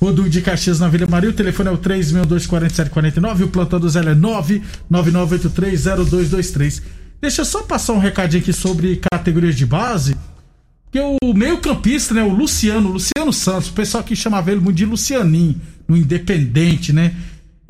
Rodul 0.02 0.28
de 0.28 0.42
Caxias 0.42 0.80
na 0.80 0.88
Vila 0.88 1.06
Maria, 1.08 1.30
o 1.30 1.34
telefone 1.34 1.70
é 1.70 1.72
o 1.72 1.78
3624749 1.78 3.42
e 3.42 3.44
o 3.44 3.50
plantão 3.50 3.80
do 3.80 3.88
Zé 3.88 4.00
é 4.00 4.16
999830223. 4.16 6.82
Deixa 7.22 7.42
eu 7.42 7.46
só 7.46 7.62
passar 7.62 7.94
um 7.94 8.00
recadinho 8.00 8.42
aqui 8.42 8.52
sobre 8.52 9.00
categorias 9.12 9.56
de 9.56 9.68
base. 9.68 10.18
Que 10.92 11.00
o 11.00 11.18
meio-campista, 11.36 12.16
né? 12.16 12.24
O 12.24 12.34
Luciano, 12.34 12.90
Luciano 12.90 13.32
Santos, 13.32 13.70
o 13.70 13.74
pessoal 13.74 14.04
que 14.04 14.16
chamava 14.16 14.52
ele 14.52 14.60
muito 14.60 14.78
de 14.78 14.86
Lucianinho, 14.86 15.62
no 15.88 15.96
Independente, 15.96 16.92
né? 16.92 17.14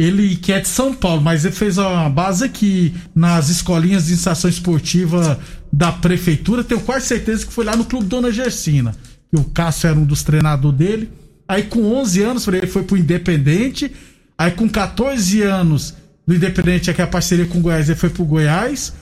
Ele 0.01 0.36
que 0.36 0.51
é 0.51 0.60
de 0.60 0.67
São 0.67 0.96
Paulo, 0.96 1.22
mas 1.22 1.46
ele 1.46 1.53
fez 1.53 1.77
uma 1.77 2.10
base 2.10 2.43
aqui 2.43 2.91
nas 3.13 3.50
escolinhas 3.50 4.05
de 4.05 4.13
iniciação 4.13 4.50
esportiva 4.50 5.39
da 5.72 5.91
prefeitura. 5.91 6.63
Tenho 6.63 6.81
quase 6.81 7.05
certeza 7.05 7.46
que 7.46 7.53
foi 7.53 7.63
lá 7.63 7.75
no 7.75 7.86
Clube 7.86 8.08
Dona 8.08 8.31
Gersina, 8.31 8.96
que 9.29 9.39
o 9.39 9.43
Cássio 9.43 9.89
era 9.89 10.00
um 10.00 10.03
dos 10.03 10.24
treinadores 10.24 10.75
dele. 10.75 11.12
Aí 11.48 11.62
com 11.62 11.84
11 11.93 12.24
anos, 12.24 12.48
ele 12.48 12.65
foi 12.65 12.81
pro 12.81 12.98
Independente. 12.98 13.91
Aí 14.36 14.50
com 14.50 14.67
14 14.67 15.43
anos 15.43 15.93
do 16.25 16.34
Independente, 16.34 16.89
é 16.89 16.93
que 16.96 17.01
a 17.03 17.05
parceria 17.05 17.46
com 17.46 17.60
o 17.60 17.62
Goiás, 17.62 17.88
ele 17.88 18.00
foi 18.00 18.10
pro 18.10 18.25
Goiás. 18.25 18.93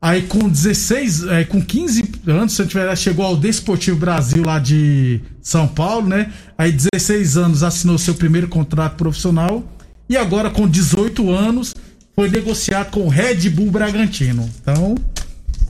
Aí 0.00 0.22
com 0.22 0.48
16, 0.48 1.28
é, 1.28 1.44
com 1.44 1.62
15 1.62 2.02
anos, 2.26 2.54
se 2.54 2.62
eu 2.62 2.66
tiver, 2.66 2.96
chegou 2.96 3.24
ao 3.24 3.36
Desportivo 3.36 3.96
Brasil 3.96 4.44
lá 4.44 4.58
de 4.58 5.20
São 5.40 5.68
Paulo, 5.68 6.08
né? 6.08 6.32
Aí 6.58 6.72
16 6.72 7.36
anos 7.36 7.62
assinou 7.62 7.96
seu 7.96 8.14
primeiro 8.16 8.48
contrato 8.48 8.96
profissional 8.96 9.64
e 10.08 10.16
agora 10.16 10.50
com 10.50 10.68
18 10.68 11.30
anos 11.30 11.74
foi 12.14 12.28
negociado 12.28 12.90
com 12.90 13.00
o 13.06 13.08
Red 13.08 13.48
Bull 13.50 13.70
Bragantino. 13.70 14.48
Então, 14.60 14.94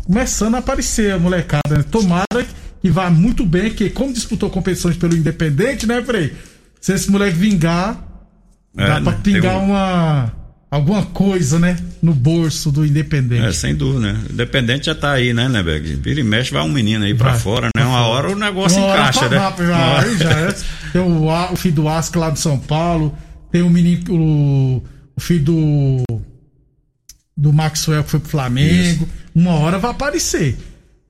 começando 0.05 0.55
a 0.57 0.59
aparecer 0.59 1.13
a 1.13 1.19
molecada, 1.19 1.77
né? 1.79 1.85
Tomara 1.91 2.27
que 2.81 2.91
vá 2.91 3.09
muito 3.11 3.47
bem, 3.47 3.71
que 3.71 3.89
como 3.91 4.13
disputou 4.13 4.51
competições 4.51 4.97
pelo 4.97 5.17
Independente, 5.17 5.87
né, 5.87 6.03
Frei? 6.03 6.33
Se 6.81 6.93
esse 6.93 7.11
moleque 7.11 7.37
vingar, 7.37 7.97
É, 8.77 8.87
dá 8.89 9.01
pra 9.01 9.13
né? 9.13 9.19
Pingar 9.23 9.57
um- 9.59 9.67
uma 9.67 10.33
alguma 10.71 11.05
coisa, 11.05 11.59
né, 11.59 11.77
no 12.01 12.15
bolso 12.15 12.73
do 12.73 12.85
Independente. 12.85 13.45
É, 13.45 13.53
sem 13.53 13.75
dúvida, 13.75 14.15
né? 14.15 14.21
Independente 14.31 14.87
já 14.87 14.95
tá 14.95 15.13
aí, 15.13 15.35
né, 15.35 15.47
Neberg? 15.47 15.97
Vira 15.97 16.19
e 16.21 16.25
mexe, 16.25 16.51
vai 16.51 16.63
um 16.63 16.73
menino 16.73 17.05
aí 17.05 17.15
pra 17.15 17.33
Vai, 17.33 17.39
fora, 17.41 17.69
né? 17.77 17.85
Uma 17.85 18.07
hora 18.07 18.31
o 18.33 18.35
negócio 18.35 18.79
Uma 18.83 18.89
encaixa, 18.95 19.29
né? 19.29 19.37
Uma 19.39 19.69
lá, 19.69 19.93
hora- 19.97 20.17
já 20.17 20.31
é. 20.31 20.55
Tem 20.93 21.01
o, 21.03 21.27
o 21.53 21.57
filho 21.57 21.75
do 21.75 21.89
Asca 21.91 22.19
lá 22.19 22.31
de 22.31 22.41
São 22.41 22.59
Paulo. 22.59 23.15
Tem 23.53 23.61
o 23.61 23.69
menino, 23.69 24.83
o, 25.15 25.21
filho 25.21 25.45
do, 25.45 26.23
do 27.37 27.53
Maxwell 27.53 28.03
que 28.03 28.11
foi 28.11 28.21
pro 28.21 28.31
Flamengo. 28.31 29.07
Uma 29.35 29.53
hora 29.53 29.79
vai 29.79 29.91
aparecer. 29.91 30.57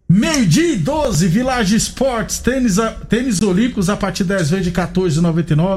Meio-dia 0.09 0.75
e 0.75 0.77
12, 0.77 1.27
Village 1.29 1.75
Esportes, 1.75 2.39
tênis, 2.39 2.77
tênis 3.09 3.41
olímpicos 3.41 3.89
a 3.89 3.97
partir 3.97 4.25
10 4.25 4.51
vezes 4.51 4.67
de 4.67 4.73
14,99. 4.73 5.77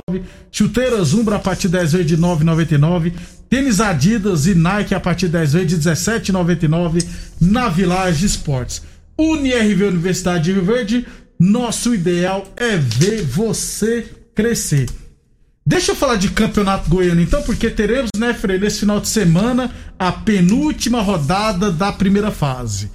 Chuteiras 0.51 1.13
Umbra 1.13 1.37
a 1.37 1.39
partir 1.39 1.69
10 1.69 1.91
vezes 1.93 2.07
de 2.07 2.17
9,99. 2.17 3.13
Tênis 3.49 3.79
Adidas 3.79 4.47
e 4.47 4.55
Nike 4.55 4.93
a 4.93 4.99
partir 4.99 5.27
10 5.29 5.53
vezes 5.53 5.67
de 5.69 5.89
17,99 5.89 7.07
na 7.39 7.69
Village 7.69 8.25
Esportes. 8.25 8.81
UniRV 9.17 9.85
Universidade 9.85 10.43
de 10.43 10.51
Rio 10.51 10.65
Verde, 10.65 11.05
nosso 11.39 11.93
ideal 11.93 12.45
é 12.57 12.75
ver 12.75 13.21
você 13.21 14.05
crescer. 14.33 14.87
Deixa 15.67 15.93
eu 15.93 15.95
falar 15.95 16.17
de 16.17 16.29
campeonato 16.29 16.87
goiano 16.87 17.19
então, 17.19 17.41
porque 17.41 17.71
teremos, 17.71 18.11
né, 18.15 18.35
Frei, 18.35 18.59
nesse 18.59 18.81
final 18.81 18.99
de 18.99 19.07
semana, 19.07 19.71
a 19.97 20.11
penúltima 20.11 21.01
rodada 21.01 21.71
da 21.71 21.91
primeira 21.91 22.29
fase. 22.29 22.91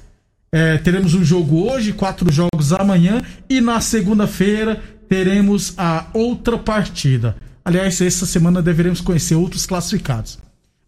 É, 0.53 0.79
teremos 0.79 1.13
um 1.15 1.25
jogo 1.25 1.69
hoje, 1.69 1.93
quatro 1.93 2.31
jogos 2.33 2.73
amanhã, 2.73 3.23
e 3.49 3.61
na 3.61 3.81
segunda-feira 3.81 4.81
teremos 5.09 5.75
a 5.77 6.07
outra 6.15 6.57
partida. 6.57 7.35
Aliás, 7.65 8.01
essa 8.01 8.25
semana 8.25 8.63
deveremos 8.63 9.01
conhecer 9.01 9.35
outros 9.35 9.67
classificados. 9.67 10.39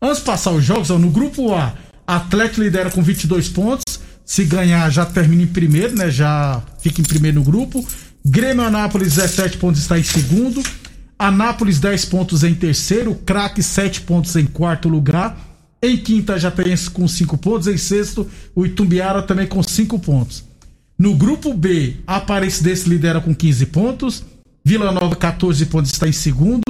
Antes 0.01 0.19
de 0.19 0.25
passar 0.25 0.53
os 0.53 0.65
jogos, 0.65 0.91
ó, 0.91 0.99
no 0.99 1.11
grupo 1.11 1.53
A, 1.53 1.75
Atlético 2.07 2.63
lidera 2.63 2.91
com 2.91 3.03
22 3.03 3.49
pontos. 3.49 4.01
Se 4.25 4.45
ganhar, 4.45 4.89
já 4.91 5.05
termina 5.05 5.43
em 5.43 5.47
primeiro, 5.47 5.97
né? 5.97 6.11
Já 6.11 6.63
fica 6.81 7.01
em 7.01 7.05
primeiro 7.05 7.41
no 7.41 7.45
grupo. 7.45 7.85
Grêmio 8.25 8.65
Anápolis, 8.65 9.15
17 9.15 9.59
pontos, 9.59 9.81
está 9.81 9.99
em 9.99 10.03
segundo. 10.03 10.63
Anápolis, 11.23 11.79
10 11.79 12.07
pontos 12.07 12.43
em 12.43 12.53
terceiro. 12.53 13.15
Craque, 13.15 13.63
7 13.63 14.01
pontos 14.01 14.35
em 14.35 14.45
quarto 14.45 14.89
lugar. 14.89 15.39
Em 15.81 15.97
quinta, 15.97 16.37
Jataense 16.37 16.91
com 16.91 17.07
5 17.07 17.39
pontos. 17.39 17.69
Em 17.69 17.77
sexto, 17.77 18.29
o 18.57 18.67
Itumbiara 18.67 19.23
também 19.23 19.47
com 19.47 19.63
5 19.63 20.01
pontos. 20.01 20.45
No 20.99 21.15
grupo 21.15 21.55
B, 21.55 21.95
a 22.05 22.17
Aparecidense 22.17 22.89
lidera 22.89 23.21
com 23.21 23.33
15 23.33 23.67
pontos. 23.67 24.25
Vila 24.65 24.91
Nova, 24.91 25.15
14 25.15 25.65
pontos, 25.67 25.93
está 25.93 26.09
em 26.09 26.13
segundo. 26.13 26.63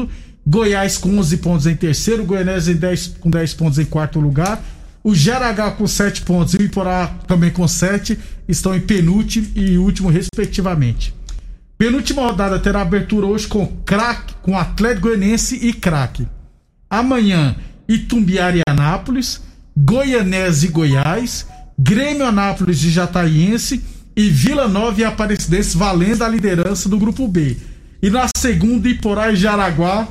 Goiás 0.46 0.98
com 0.98 1.18
11 1.18 1.38
pontos 1.38 1.66
em 1.66 1.74
terceiro. 1.74 2.22
Goianese 2.22 2.72
em 2.72 2.76
10, 2.76 3.16
com 3.20 3.30
10 3.30 3.54
pontos 3.54 3.78
em 3.78 3.86
quarto 3.86 4.20
lugar. 4.20 4.62
O 5.02 5.14
Jaraguá 5.14 5.70
com 5.70 5.86
7 5.86 6.20
pontos 6.22 6.52
e 6.52 6.58
o 6.58 6.62
Iporá 6.62 7.06
também 7.26 7.50
com 7.50 7.66
7 7.66 8.18
estão 8.46 8.76
em 8.76 8.80
penúltimo 8.80 9.48
e 9.56 9.78
último, 9.78 10.10
respectivamente. 10.10 11.14
Penúltima 11.82 12.22
rodada 12.22 12.60
terá 12.60 12.80
abertura 12.80 13.26
hoje 13.26 13.48
com 13.48 13.66
craque, 13.84 14.34
com 14.40 14.56
Atlético 14.56 15.08
Goianense 15.08 15.56
e 15.66 15.72
craque. 15.72 16.28
Amanhã, 16.88 17.56
Itumbiara 17.88 18.56
e 18.56 18.62
Anápolis, 18.68 19.42
Goianese 19.76 20.66
e 20.66 20.68
Goiás, 20.68 21.44
Grêmio 21.76 22.24
Anápolis 22.24 22.84
e 22.84 22.88
Jataiense 22.88 23.82
e 24.14 24.28
Vila 24.28 24.68
Nova 24.68 25.00
e 25.00 25.04
Aparecidense 25.04 25.76
valendo 25.76 26.22
a 26.22 26.28
liderança 26.28 26.88
do 26.88 26.96
grupo 26.96 27.26
B. 27.26 27.56
E 28.00 28.08
na 28.08 28.28
segunda, 28.36 28.88
Iporá 28.88 29.32
e 29.32 29.36
Jaraguá, 29.36 30.06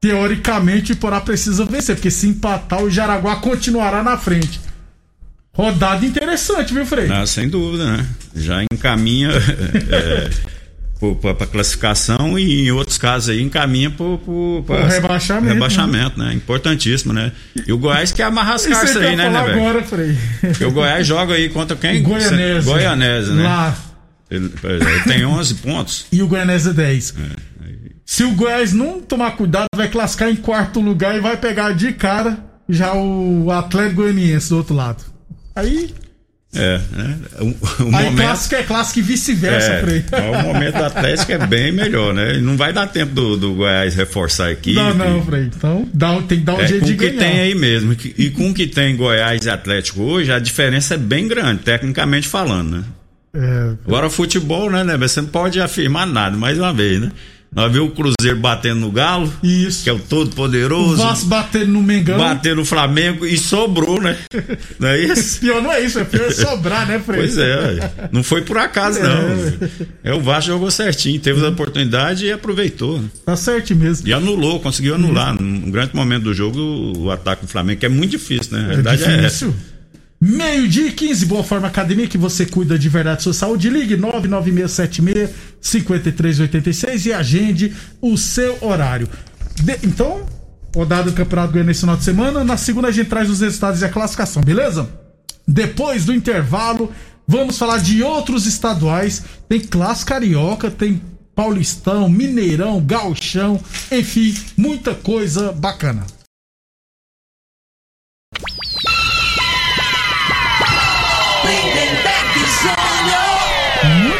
teoricamente, 0.00 0.92
Iporá 0.92 1.20
precisa 1.20 1.66
vencer, 1.66 1.96
porque 1.96 2.10
se 2.10 2.26
empatar, 2.28 2.82
o 2.82 2.88
Jaraguá 2.88 3.36
continuará 3.36 4.02
na 4.02 4.16
frente. 4.16 4.58
Rodada 5.52 6.06
interessante, 6.06 6.72
viu, 6.72 6.86
Frei? 6.86 7.12
Ah, 7.12 7.26
sem 7.26 7.46
dúvida, 7.46 7.94
né? 7.94 8.06
Já 8.34 8.62
encaminha 8.72 9.28
para 11.20 11.46
classificação 11.46 12.38
e 12.38 12.66
em 12.66 12.70
outros 12.72 12.98
casos 12.98 13.28
aí 13.28 13.40
encaminha 13.40 13.90
para 13.90 14.88
rebaixamento, 14.88 15.54
rebaixamento, 15.54 16.18
né? 16.18 16.34
Importantíssimo, 16.34 17.12
né? 17.12 17.32
E 17.66 17.72
o 17.72 17.78
Goiás 17.78 18.10
quer 18.10 18.24
amarrar 18.24 18.54
as 18.54 18.66
cartas 18.66 18.96
aí, 18.96 19.14
né, 19.14 19.30
né, 19.30 19.42
velho? 19.44 19.60
agora, 19.60 19.82
Frei. 19.84 20.18
Porque 20.40 20.64
o 20.64 20.72
Goiás 20.72 21.06
joga 21.06 21.34
aí 21.34 21.48
contra 21.48 21.76
quem? 21.76 22.02
Goianese. 22.02 22.66
Goianese, 22.66 23.30
né? 23.32 23.44
Lá. 23.44 23.76
Ele, 24.30 24.52
é, 24.62 24.72
ele 24.74 25.00
tem 25.04 25.24
11 25.24 25.54
pontos. 25.54 26.06
e 26.12 26.20
o 26.20 26.26
Goianese 26.26 26.72
10. 26.72 27.14
É, 27.16 27.68
Se 28.04 28.24
o 28.24 28.32
Goiás 28.32 28.72
não 28.72 29.00
tomar 29.00 29.32
cuidado, 29.32 29.68
vai 29.74 29.88
classificar 29.88 30.28
em 30.30 30.36
quarto 30.36 30.80
lugar 30.80 31.16
e 31.16 31.20
vai 31.20 31.36
pegar 31.36 31.72
de 31.72 31.92
cara 31.92 32.38
já 32.68 32.92
o 32.92 33.50
Atlético 33.50 34.02
Goianiense 34.02 34.50
do 34.50 34.56
outro 34.56 34.74
lado. 34.74 35.02
Aí, 35.54 35.94
É, 36.54 36.80
né? 36.92 37.16
O, 37.40 37.44
o 37.44 37.96
aí 37.96 38.04
momento. 38.06 38.16
clássico 38.16 38.54
é 38.54 38.62
clássico 38.62 38.98
e 39.00 39.02
vice-versa, 39.02 39.70
É, 39.70 39.80
Frei. 39.82 39.98
então, 39.98 40.32
o 40.32 40.42
momento 40.44 40.76
do 40.78 40.84
Atlético 40.84 41.32
é 41.32 41.46
bem 41.46 41.70
melhor, 41.72 42.14
né? 42.14 42.36
E 42.36 42.40
Não 42.40 42.56
vai 42.56 42.72
dar 42.72 42.86
tempo 42.86 43.14
do, 43.14 43.36
do 43.36 43.54
Goiás 43.54 43.94
reforçar 43.94 44.46
a 44.46 44.52
equipe. 44.52 44.74
Não, 44.76 44.94
não, 44.94 45.22
Frei. 45.26 45.42
Então, 45.54 45.86
dá, 45.92 46.14
tem 46.22 46.38
que 46.38 46.44
dar 46.44 46.54
um 46.54 46.60
É, 46.60 46.66
jeito 46.66 46.80
com 46.80 46.86
de 46.86 46.92
o 46.94 46.96
que 46.96 47.10
ganhar. 47.10 47.18
tem 47.32 47.40
aí 47.40 47.54
mesmo. 47.54 47.94
E- 48.16 48.30
com 48.30 48.48
o 48.50 48.54
que 48.54 48.66
tem 48.66 48.96
Goiás 48.96 49.44
e 49.44 49.50
Atlético 49.50 50.00
hoje, 50.02 50.32
a 50.32 50.38
diferença 50.38 50.94
é 50.94 50.98
bem 50.98 51.28
grande, 51.28 51.60
tecnicamente 51.62 52.26
falando, 52.26 52.78
né? 52.78 52.84
É, 53.34 53.72
Agora, 53.86 54.06
o 54.06 54.10
futebol, 54.10 54.70
né, 54.70 54.82
né? 54.82 54.96
Você 54.96 55.20
não 55.20 55.28
pode 55.28 55.60
afirmar 55.60 56.06
nada, 56.06 56.34
mais 56.36 56.56
uma 56.58 56.72
vez, 56.72 56.98
né? 56.98 57.12
Nós 57.54 57.72
vimos 57.72 57.88
o 57.88 57.92
Cruzeiro 57.92 58.38
batendo 58.38 58.80
no 58.80 58.92
Galo, 58.92 59.32
isso. 59.42 59.82
que 59.82 59.90
é 59.90 59.92
o 59.92 59.98
todo 59.98 60.28
o 60.30 60.34
poderoso, 60.34 60.96
Vasco 61.02 61.26
batendo 61.26 61.72
no 61.72 61.82
Mengão. 61.82 62.18
batendo 62.18 62.56
no 62.56 62.64
Flamengo 62.64 63.24
e 63.26 63.36
sobrou, 63.38 64.00
né? 64.00 64.16
Não 64.78 64.88
é 64.88 65.00
isso? 65.00 65.40
Pior 65.48 65.62
não 65.62 65.72
é 65.72 65.80
isso, 65.80 65.98
é 65.98 66.04
pior 66.04 66.30
sobrar, 66.32 66.86
né, 66.86 66.98
Frei? 66.98 67.20
Pois 67.20 67.38
é, 67.38 67.90
não 68.12 68.22
foi 68.22 68.42
por 68.42 68.56
acaso, 68.58 69.00
não. 69.00 69.68
É, 70.04 70.12
o 70.14 70.20
Vasco 70.20 70.50
jogou 70.50 70.70
certinho, 70.70 71.18
teve 71.20 71.44
a 71.44 71.48
oportunidade 71.48 72.26
e 72.26 72.32
aproveitou. 72.32 73.02
Tá 73.24 73.34
certo 73.36 73.74
mesmo. 73.74 74.06
E 74.06 74.12
anulou, 74.12 74.60
conseguiu 74.60 74.94
anular. 74.94 75.34
Num 75.40 75.70
grande 75.70 75.94
momento 75.96 76.24
do 76.24 76.34
jogo, 76.34 76.58
o 76.96 77.10
ataque 77.10 77.46
do 77.46 77.48
Flamengo, 77.48 77.80
que 77.80 77.86
é 77.86 77.88
muito 77.88 78.10
difícil, 78.10 78.56
né? 78.56 78.60
A 78.60 78.62
É 78.62 78.66
realidade 78.68 79.04
é, 79.04 79.24
essa. 79.24 79.52
Meio-dia 80.20 80.88
e 80.88 80.92
15, 80.92 81.26
Boa 81.26 81.44
Forma 81.44 81.68
Academia, 81.68 82.08
que 82.08 82.18
você 82.18 82.44
cuida 82.44 82.76
de 82.78 82.88
verdade 82.88 83.22
sua 83.22 83.32
saúde. 83.32 83.70
Ligue 83.70 83.96
99676-5386 85.62 87.06
e 87.06 87.12
agende 87.12 87.72
o 88.00 88.16
seu 88.16 88.58
horário. 88.60 89.08
De- 89.56 89.78
então, 89.84 90.26
rodada 90.74 91.10
do 91.10 91.16
Campeonato 91.16 91.52
Goiano 91.52 91.68
nesse 91.68 91.80
final 91.80 91.96
de 91.96 92.02
semana. 92.04 92.42
Na 92.42 92.56
segunda, 92.56 92.88
a 92.88 92.90
gente 92.90 93.08
traz 93.08 93.30
os 93.30 93.40
resultados 93.40 93.80
e 93.80 93.84
a 93.84 93.88
classificação, 93.88 94.42
beleza? 94.42 94.88
Depois 95.46 96.04
do 96.04 96.12
intervalo, 96.14 96.92
vamos 97.26 97.56
falar 97.56 97.78
de 97.78 98.02
outros 98.02 98.44
estaduais. 98.46 99.22
Tem 99.48 99.60
Clássico 99.60 100.08
Carioca, 100.10 100.68
tem 100.70 101.00
Paulistão, 101.34 102.08
Mineirão, 102.08 102.80
Gauchão, 102.84 103.60
enfim, 103.92 104.34
muita 104.56 104.94
coisa 104.94 105.52
bacana. 105.52 106.04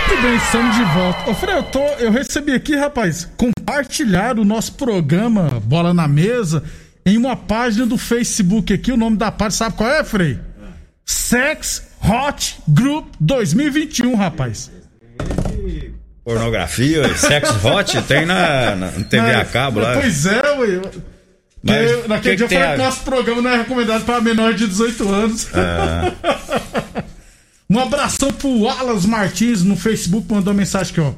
Muito 0.08 0.22
bem, 0.22 0.36
estamos 0.36 0.74
de 0.74 0.84
volta. 0.84 1.30
Ô, 1.30 1.34
Frei, 1.34 1.54
eu, 1.54 1.62
tô, 1.64 1.80
eu 1.98 2.10
recebi 2.10 2.52
aqui, 2.52 2.74
rapaz, 2.74 3.28
compartilhar 3.36 4.38
o 4.38 4.44
nosso 4.44 4.72
programa 4.72 5.60
Bola 5.62 5.92
na 5.92 6.08
Mesa 6.08 6.62
em 7.04 7.18
uma 7.18 7.36
página 7.36 7.84
do 7.84 7.98
Facebook 7.98 8.72
aqui. 8.72 8.90
O 8.90 8.96
nome 8.96 9.18
da 9.18 9.30
página, 9.30 9.50
sabe 9.50 9.76
qual 9.76 9.90
é, 9.90 10.02
Frei? 10.02 10.38
Sex 11.04 11.82
Hot 12.02 12.56
Group 12.66 13.06
2021, 13.20 14.14
rapaz. 14.14 14.70
Pornografia, 16.24 17.02
ué, 17.02 17.14
sexo 17.14 17.54
hot, 17.66 18.00
tem 18.02 18.24
na, 18.24 18.76
na 18.76 18.88
TV 18.88 19.34
a 19.34 19.44
cabo 19.44 19.80
lá. 19.80 19.92
Pois 19.94 20.24
é, 20.24 20.40
ué. 20.58 20.80
Mas 21.62 21.90
Que- 22.02 22.08
naquele 22.08 22.36
que 22.36 22.46
dia 22.46 22.48
que 22.48 22.54
eu 22.54 22.60
falei 22.60 22.76
que 22.76 22.82
nosso 22.82 23.00
programa 23.02 23.42
não 23.42 23.50
é 23.50 23.56
recomendado 23.58 24.04
para 24.06 24.20
menor 24.22 24.54
de 24.54 24.66
18 24.66 25.08
anos. 25.08 25.48
um 27.70 27.78
abração 27.78 28.32
pro 28.32 28.60
Wallace 28.60 29.06
Martins 29.06 29.62
no 29.62 29.76
Facebook, 29.76 30.32
mandou 30.32 30.54
mensagem 30.54 30.92
aqui, 30.92 31.00
ó. 31.00 31.12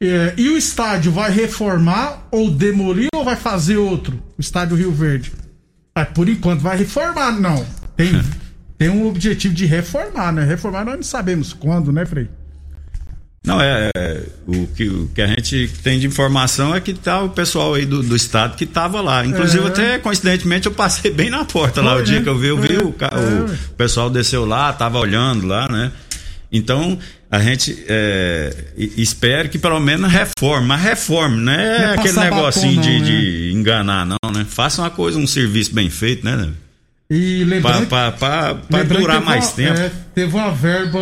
É, 0.00 0.34
e 0.36 0.48
o 0.48 0.56
estádio 0.56 1.10
vai 1.10 1.30
reformar 1.30 2.28
ou 2.30 2.50
demolir 2.50 3.08
ou 3.12 3.24
vai 3.24 3.34
fazer 3.34 3.76
outro? 3.76 4.22
O 4.38 4.40
estádio 4.40 4.76
Rio 4.76 4.92
Verde. 4.92 5.32
Ah, 5.94 6.06
por 6.06 6.28
enquanto 6.28 6.60
vai 6.60 6.76
reformar, 6.76 7.32
não. 7.32 7.66
Tem, 7.96 8.12
tem 8.78 8.88
um 8.88 9.08
objetivo 9.08 9.52
de 9.52 9.66
reformar, 9.66 10.32
né? 10.32 10.44
Reformar 10.44 10.84
nós 10.84 10.94
não 10.94 11.02
sabemos 11.02 11.52
quando, 11.52 11.92
né, 11.92 12.06
Frei? 12.06 12.28
Não, 13.44 13.60
é, 13.60 13.88
é, 13.96 14.22
o, 14.46 14.66
que, 14.66 14.88
o 14.88 15.08
que 15.14 15.22
a 15.22 15.26
gente 15.26 15.68
tem 15.82 15.98
de 15.98 16.06
informação 16.06 16.74
é 16.74 16.80
que 16.80 16.92
tá 16.92 17.22
o 17.22 17.30
pessoal 17.30 17.74
aí 17.74 17.86
do, 17.86 18.02
do 18.02 18.14
estado 18.16 18.56
que 18.56 18.66
tava 18.66 19.00
lá. 19.00 19.24
Inclusive, 19.24 19.64
É. 19.64 19.68
até 19.68 19.98
coincidentemente, 19.98 20.66
eu 20.66 20.72
passei 20.72 21.10
bem 21.10 21.30
na 21.30 21.44
porta 21.44 21.80
lá 21.80 21.92
Foi, 21.92 22.02
o 22.02 22.04
dia 22.04 22.16
né? 22.18 22.22
que 22.24 22.28
eu 22.28 22.36
vi, 22.38 22.48
eu 22.48 22.58
vi 22.60 22.74
É, 22.74 22.78
o, 22.78 22.88
o 22.88 23.50
ué. 23.50 23.58
pessoal 23.76 24.10
desceu 24.10 24.44
lá, 24.44 24.72
tava 24.72 24.98
olhando 24.98 25.46
lá, 25.46 25.68
né? 25.68 25.92
Então, 26.50 26.98
a 27.30 27.38
gente 27.40 27.84
é, 27.88 28.54
e- 28.76 29.00
espera 29.02 29.46
que 29.48 29.58
pelo 29.58 29.78
menos 29.80 30.10
reforme, 30.10 30.66
mas 30.66 30.82
reforme, 30.82 31.36
não 31.36 31.52
é, 31.52 31.78
Não 31.78 31.84
é 31.90 31.94
aquele 31.94 32.18
negocinho 32.20 32.76
batom, 32.76 32.82
de, 32.90 32.98
não, 32.98 33.04
de 33.04 33.52
enganar, 33.54 34.06
não, 34.06 34.30
né? 34.32 34.46
Faça 34.48 34.82
uma 34.82 34.90
coisa, 34.90 35.18
um 35.18 35.26
serviço 35.26 35.74
bem 35.74 35.88
feito, 35.90 36.24
né? 36.24 36.48
E 37.10 37.44
Pra, 37.62 37.78
lembrando 37.78 37.86
que 38.88 38.94
durar 39.00 39.20
mais 39.22 39.52
tempo. 39.52 39.78
é, 39.78 39.90
teve 40.14 40.34
uma 40.34 40.50
verba. 40.50 40.98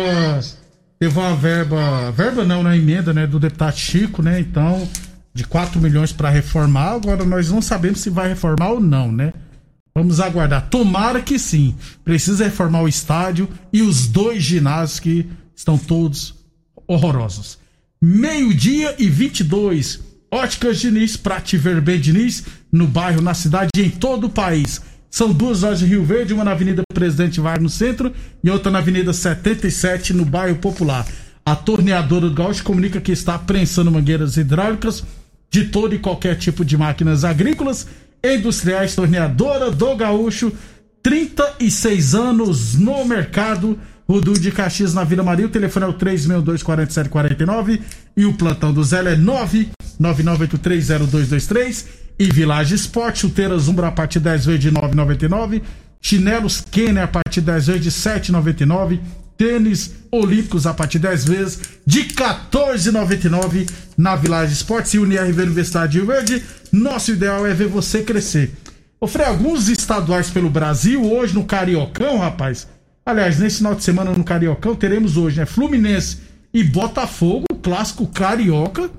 Teve 0.99 1.17
uma 1.17 1.35
verba. 1.35 2.11
Verba 2.11 2.43
não, 2.43 2.63
na 2.63 2.75
emenda, 2.75 3.13
né? 3.13 3.27
Do 3.27 3.39
deputado 3.39 3.77
Chico, 3.77 4.21
né? 4.21 4.39
Então, 4.39 4.87
de 5.33 5.43
4 5.45 5.79
milhões 5.79 6.11
para 6.11 6.29
reformar. 6.29 6.93
Agora 6.93 7.23
nós 7.23 7.51
não 7.51 7.61
sabemos 7.61 7.99
se 7.99 8.09
vai 8.09 8.29
reformar 8.29 8.69
ou 8.69 8.79
não, 8.79 9.11
né? 9.11 9.33
Vamos 9.93 10.19
aguardar. 10.19 10.69
Tomara 10.69 11.21
que 11.21 11.39
sim. 11.39 11.75
Precisa 12.03 12.45
reformar 12.45 12.81
o 12.81 12.87
estádio 12.87 13.49
e 13.71 13.81
os 13.81 14.07
dois 14.07 14.43
ginásios 14.43 14.99
que 14.99 15.27
estão 15.55 15.77
todos 15.77 16.35
horrorosos. 16.87 17.57
Meio-dia 18.01 18.95
e 18.99 19.09
22. 19.09 19.99
Óticas 20.31 20.79
Diniz, 20.79 21.15
pra 21.17 21.39
te 21.39 21.57
ver 21.57 21.81
bem, 21.81 21.99
Diniz, 21.99 22.43
no 22.71 22.85
bairro, 22.85 23.21
na 23.21 23.33
cidade 23.33 23.69
e 23.75 23.81
em 23.81 23.89
todo 23.89 24.27
o 24.27 24.29
país. 24.29 24.81
São 25.17 25.33
duas 25.33 25.61
lojas 25.61 25.81
em 25.81 25.87
Rio 25.87 26.03
Verde, 26.03 26.31
uma 26.31 26.43
na 26.43 26.51
Avenida 26.51 26.83
Presidente 26.93 27.41
Vargas 27.41 27.63
no 27.63 27.69
centro 27.69 28.13
e 28.43 28.51
outra 28.51 28.71
na 28.71 28.77
Avenida 28.77 29.11
77 29.11 30.13
no 30.13 30.23
bairro 30.23 30.57
Popular. 30.57 31.07
A 31.43 31.55
torneadora 31.55 32.29
do 32.29 32.35
Gaúcho 32.35 32.63
comunica 32.63 33.01
que 33.01 33.11
está 33.11 33.35
prensando 33.39 33.89
mangueiras 33.89 34.37
hidráulicas 34.37 35.03
de 35.49 35.69
todo 35.69 35.95
e 35.95 35.97
qualquer 35.97 36.35
tipo 36.35 36.63
de 36.63 36.77
máquinas 36.77 37.25
agrícolas, 37.25 37.87
industriais, 38.23 38.93
torneadora 38.93 39.71
do 39.71 39.95
Gaúcho, 39.95 40.53
36 41.01 42.13
anos 42.13 42.75
no 42.75 43.03
mercado. 43.03 43.75
Rudu 44.07 44.33
de 44.33 44.51
Caxias 44.51 44.93
na 44.93 45.03
Vila 45.03 45.23
Maria. 45.23 45.47
O 45.47 45.49
telefone 45.49 45.87
é 45.87 45.89
o 45.89 45.93
362-4749 45.95 47.81
e 48.15 48.23
o 48.23 48.33
plantão 48.33 48.71
do 48.71 48.83
Zé 48.83 48.99
é 48.99 49.15
999830223. 50.01 51.85
E 52.19 52.31
Village 52.31 52.73
Esporte, 52.73 53.19
chuteiras 53.19 53.67
Umbra 53.67 53.87
a 53.89 53.91
partir 53.91 54.19
10 54.19 54.45
vezes 54.45 54.61
de 54.61 54.71
9,99. 54.71 55.61
Chinelos 56.01 56.61
Kenner 56.61 57.03
a 57.03 57.07
partir 57.07 57.41
10 57.41 57.67
vezes 57.67 57.83
de 57.83 57.91
7,99. 57.91 58.99
Tênis 59.37 59.93
Olímpicos 60.11 60.65
a 60.65 60.73
partir 60.73 60.97
de 60.97 61.07
10 61.07 61.25
vezes 61.25 61.59
de 61.85 62.05
14,99 62.05 63.69
na 63.95 64.15
Village 64.15 64.53
Esportes 64.53 64.95
e 64.95 64.99
UniRV 64.99 65.43
Universidade 65.43 65.91
de 65.91 65.97
Rio 65.99 66.07
Verde. 66.07 66.43
Nosso 66.71 67.11
ideal 67.11 67.45
é 67.45 67.53
ver 67.53 67.67
você 67.67 68.01
crescer. 68.01 68.51
Ofrei 68.99 69.27
alguns 69.27 69.69
estaduais 69.69 70.31
pelo 70.31 70.49
Brasil 70.49 71.05
hoje 71.05 71.35
no 71.35 71.45
Cariocão, 71.45 72.17
rapaz. 72.17 72.67
Aliás, 73.05 73.37
nesse 73.37 73.57
final 73.57 73.75
de 73.75 73.83
semana 73.83 74.11
no 74.11 74.23
Cariocão 74.23 74.75
teremos 74.75 75.17
hoje, 75.17 75.39
né? 75.39 75.45
Fluminense 75.45 76.17
e 76.51 76.63
Botafogo, 76.63 77.45
clássico 77.61 78.07
carioca. 78.07 78.89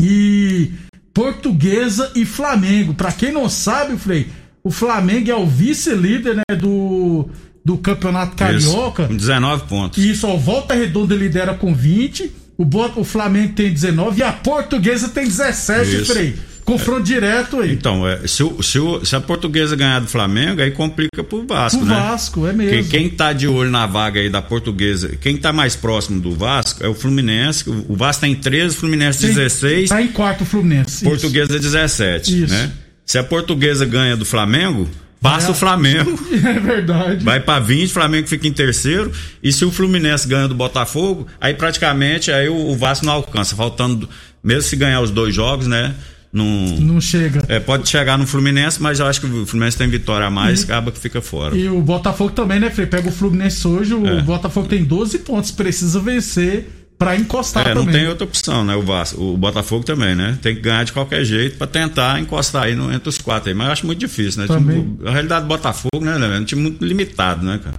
E 0.00 0.70
Portuguesa 1.12 2.12
e 2.14 2.24
Flamengo. 2.24 2.94
Para 2.94 3.12
quem 3.12 3.32
não 3.32 3.48
sabe, 3.48 3.96
Frei, 3.96 4.28
o 4.62 4.70
Flamengo 4.70 5.30
é 5.30 5.34
o 5.34 5.46
vice-líder, 5.46 6.36
né, 6.36 6.56
do 6.56 7.28
do 7.66 7.76
Campeonato 7.78 8.36
Carioca. 8.36 9.02
Isso, 9.02 9.08
com 9.08 9.16
19 9.16 9.64
pontos. 9.64 10.04
Isso, 10.04 10.28
ó, 10.28 10.36
Volta 10.36 10.72
Redonda 10.72 11.16
lidera 11.16 11.52
com 11.52 11.74
20, 11.74 12.32
o, 12.56 12.64
o 13.00 13.02
Flamengo 13.02 13.54
tem 13.54 13.72
19 13.72 14.20
e 14.20 14.22
a 14.22 14.32
Portuguesa 14.32 15.08
tem 15.08 15.24
17, 15.24 15.96
Isso. 15.96 16.12
Frei. 16.12 16.36
Confronto 16.66 17.02
é. 17.02 17.14
direto 17.14 17.60
aí. 17.60 17.72
Então, 17.72 18.06
é, 18.06 18.26
se, 18.26 18.42
o, 18.42 18.60
se, 18.60 18.78
o, 18.80 19.04
se, 19.04 19.14
a 19.14 19.20
portuguesa 19.20 19.76
ganhar 19.76 20.00
do 20.00 20.08
Flamengo, 20.08 20.60
aí 20.60 20.72
complica 20.72 21.22
pro 21.22 21.46
Vasco, 21.46 21.78
pro 21.78 21.88
né? 21.88 21.94
Vasco, 21.94 22.46
é 22.46 22.52
mesmo. 22.52 22.72
Quem, 22.72 22.84
quem 22.84 23.08
tá 23.08 23.32
de 23.32 23.46
olho 23.46 23.70
na 23.70 23.86
vaga 23.86 24.20
aí 24.20 24.28
da 24.28 24.42
portuguesa, 24.42 25.16
quem 25.20 25.36
tá 25.36 25.52
mais 25.52 25.76
próximo 25.76 26.20
do 26.20 26.34
Vasco 26.34 26.84
é 26.84 26.88
o 26.88 26.94
Fluminense. 26.94 27.64
O, 27.88 27.94
Vasco 27.94 28.22
tem 28.22 28.34
13, 28.34 28.74
o 28.76 28.80
Fluminense 28.80 29.20
Sim, 29.20 29.32
16. 29.32 29.88
Tá 29.88 30.02
em 30.02 30.08
quarto 30.08 30.42
o 30.42 30.44
Fluminense. 30.44 31.04
Portuguesa 31.04 31.52
isso. 31.52 31.62
17, 31.62 32.42
isso. 32.42 32.52
né? 32.52 32.72
Se 33.06 33.16
a 33.16 33.22
portuguesa 33.22 33.86
ganha 33.86 34.16
do 34.16 34.24
Flamengo, 34.24 34.90
Passa 35.20 35.48
é. 35.48 35.50
o 35.50 35.54
Flamengo. 35.54 36.18
É 36.36 36.60
verdade. 36.60 37.24
Vai 37.24 37.40
para 37.40 37.58
20, 37.60 37.88
o 37.88 37.92
Flamengo 37.92 38.28
fica 38.28 38.46
em 38.46 38.52
terceiro. 38.52 39.10
E 39.42 39.52
se 39.52 39.64
o 39.64 39.70
Fluminense 39.70 40.28
ganha 40.28 40.46
do 40.46 40.54
Botafogo, 40.54 41.26
aí 41.40 41.54
praticamente 41.54 42.30
aí 42.30 42.48
o, 42.48 42.54
o 42.54 42.76
Vasco 42.76 43.06
não 43.06 43.14
alcança. 43.14 43.56
Faltando, 43.56 44.08
mesmo 44.44 44.62
se 44.62 44.76
ganhar 44.76 45.00
os 45.00 45.10
dois 45.10 45.34
jogos, 45.34 45.66
né? 45.66 45.94
Não, 46.32 46.44
não 46.80 47.00
chega. 47.00 47.42
É, 47.48 47.58
pode 47.58 47.88
chegar 47.88 48.18
no 48.18 48.26
Fluminense, 48.26 48.82
mas 48.82 49.00
eu 49.00 49.06
acho 49.06 49.20
que 49.20 49.26
o 49.26 49.46
Fluminense 49.46 49.78
tem 49.78 49.88
vitória 49.88 50.26
a 50.26 50.30
mais, 50.30 50.60
e, 50.60 50.64
acaba 50.64 50.92
que 50.92 50.98
fica 50.98 51.20
fora. 51.22 51.56
E 51.56 51.68
o 51.68 51.80
Botafogo 51.80 52.30
também, 52.30 52.60
né, 52.60 52.70
Frei? 52.70 52.86
Pega 52.86 53.08
o 53.08 53.12
Fluminense 53.12 53.66
hoje, 53.66 53.94
o 53.94 54.06
é. 54.06 54.22
Botafogo 54.22 54.68
tem 54.68 54.84
12 54.84 55.20
pontos, 55.20 55.50
precisa 55.50 55.98
vencer 56.00 56.66
para 56.98 57.16
encostar 57.16 57.66
é, 57.66 57.74
também. 57.74 57.86
não 57.86 57.92
tem 57.92 58.08
outra 58.08 58.24
opção, 58.24 58.64
né? 58.64 58.74
O 58.74 58.82
Vasco, 58.82 59.20
o 59.22 59.36
Botafogo 59.36 59.84
também, 59.84 60.14
né? 60.14 60.38
Tem 60.40 60.54
que 60.54 60.62
ganhar 60.62 60.84
de 60.84 60.92
qualquer 60.92 61.24
jeito 61.24 61.58
para 61.58 61.66
tentar 61.66 62.20
encostar 62.20 62.64
aí 62.64 62.74
no, 62.74 62.92
entre 62.92 63.08
os 63.08 63.18
quatro 63.18 63.48
aí. 63.48 63.54
Mas 63.54 63.66
eu 63.66 63.72
acho 63.72 63.86
muito 63.86 63.98
difícil, 63.98 64.42
né? 64.42 64.48
Time, 64.48 64.98
a 65.04 65.10
realidade 65.10 65.42
do 65.42 65.48
Botafogo, 65.48 66.00
né, 66.00 66.18
né? 66.18 66.36
É 66.36 66.40
um 66.40 66.44
time 66.44 66.62
muito 66.62 66.84
limitado, 66.84 67.44
né, 67.44 67.60
cara? 67.62 67.76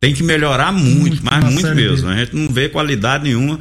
Tem 0.00 0.14
que 0.14 0.22
melhorar 0.22 0.72
muito, 0.72 0.98
muito 0.98 1.24
mas 1.24 1.44
muito 1.44 1.74
mesmo. 1.74 2.08
Né? 2.08 2.14
A 2.14 2.18
gente 2.24 2.34
não 2.34 2.48
vê 2.48 2.70
qualidade 2.70 3.24
nenhuma. 3.24 3.60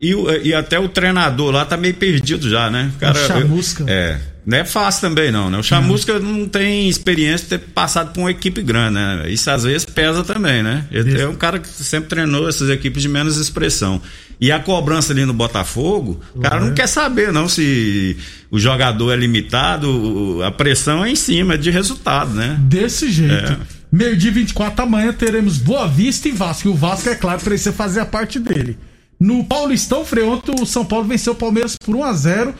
E, 0.00 0.14
e 0.44 0.54
até 0.54 0.78
o 0.78 0.88
treinador 0.88 1.50
lá 1.50 1.64
tá 1.64 1.76
meio 1.76 1.94
perdido 1.94 2.48
já, 2.48 2.70
né? 2.70 2.92
Cara, 3.00 3.18
o 3.18 3.26
Chamusca. 3.26 3.82
Eu, 3.82 3.88
é. 3.88 4.20
Não 4.46 4.56
é 4.56 4.64
fácil 4.64 5.02
também, 5.02 5.30
não, 5.30 5.50
né? 5.50 5.58
O 5.58 5.62
Chamusca 5.62 6.18
não, 6.18 6.32
não 6.32 6.48
tem 6.48 6.88
experiência 6.88 7.44
de 7.44 7.48
ter 7.50 7.70
passado 7.70 8.14
por 8.14 8.20
uma 8.20 8.30
equipe 8.30 8.62
grande, 8.62 8.94
né? 8.94 9.24
Isso 9.28 9.50
às 9.50 9.64
vezes 9.64 9.84
pesa 9.84 10.24
também, 10.24 10.62
né? 10.62 10.86
Ele 10.90 11.20
é 11.20 11.28
um 11.28 11.34
cara 11.34 11.58
que 11.58 11.68
sempre 11.68 12.08
treinou 12.08 12.48
essas 12.48 12.70
equipes 12.70 13.02
de 13.02 13.08
menos 13.08 13.36
expressão. 13.36 14.00
E 14.40 14.50
a 14.50 14.58
cobrança 14.60 15.12
ali 15.12 15.26
no 15.26 15.34
Botafogo, 15.34 16.20
o 16.34 16.40
cara 16.40 16.60
não 16.60 16.72
quer 16.72 16.86
saber, 16.86 17.30
não, 17.30 17.48
se 17.48 18.16
o 18.50 18.58
jogador 18.58 19.12
é 19.12 19.16
limitado, 19.16 20.40
a 20.42 20.50
pressão 20.50 21.04
é 21.04 21.10
em 21.10 21.16
cima, 21.16 21.54
é 21.54 21.56
de 21.58 21.70
resultado, 21.70 22.32
né? 22.32 22.56
Desse 22.60 23.10
jeito. 23.10 23.52
É. 23.52 23.58
Meio 23.90 24.16
dia 24.16 24.30
24 24.30 24.82
amanhã 24.82 25.12
teremos 25.12 25.58
Boa 25.58 25.88
Vista 25.88 26.28
e 26.28 26.32
Vasco. 26.32 26.68
E 26.68 26.70
o 26.70 26.74
Vasco, 26.74 27.08
é 27.08 27.14
claro, 27.14 27.40
precisa 27.40 27.72
fazer 27.72 28.00
a 28.00 28.06
parte 28.06 28.38
dele. 28.38 28.78
No 29.18 29.44
Paulistão, 29.44 30.04
Frei, 30.04 30.24
o 30.24 30.66
São 30.66 30.84
Paulo 30.84 31.06
venceu 31.06 31.32
o 31.32 31.36
Palmeiras 31.36 31.76
por 31.76 31.96
1 31.96 32.04
a 32.04 32.12
0 32.12 32.54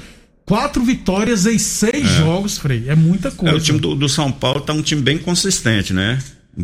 Quatro 0.49 0.83
vitórias 0.83 1.45
em 1.45 1.59
seis 1.59 2.07
é. 2.07 2.19
jogos, 2.21 2.57
Frei. 2.57 2.85
É 2.89 2.95
muita 2.95 3.31
coisa. 3.31 3.55
É, 3.55 3.59
o 3.59 3.61
time 3.61 3.79
do, 3.79 3.95
do, 3.95 4.09
São 4.09 4.33
Paulo 4.33 4.63
tá 4.63 4.73
um 4.73 4.81
time 4.81 5.03
bem 5.03 5.19
consistente, 5.19 5.93
né? 5.93 6.19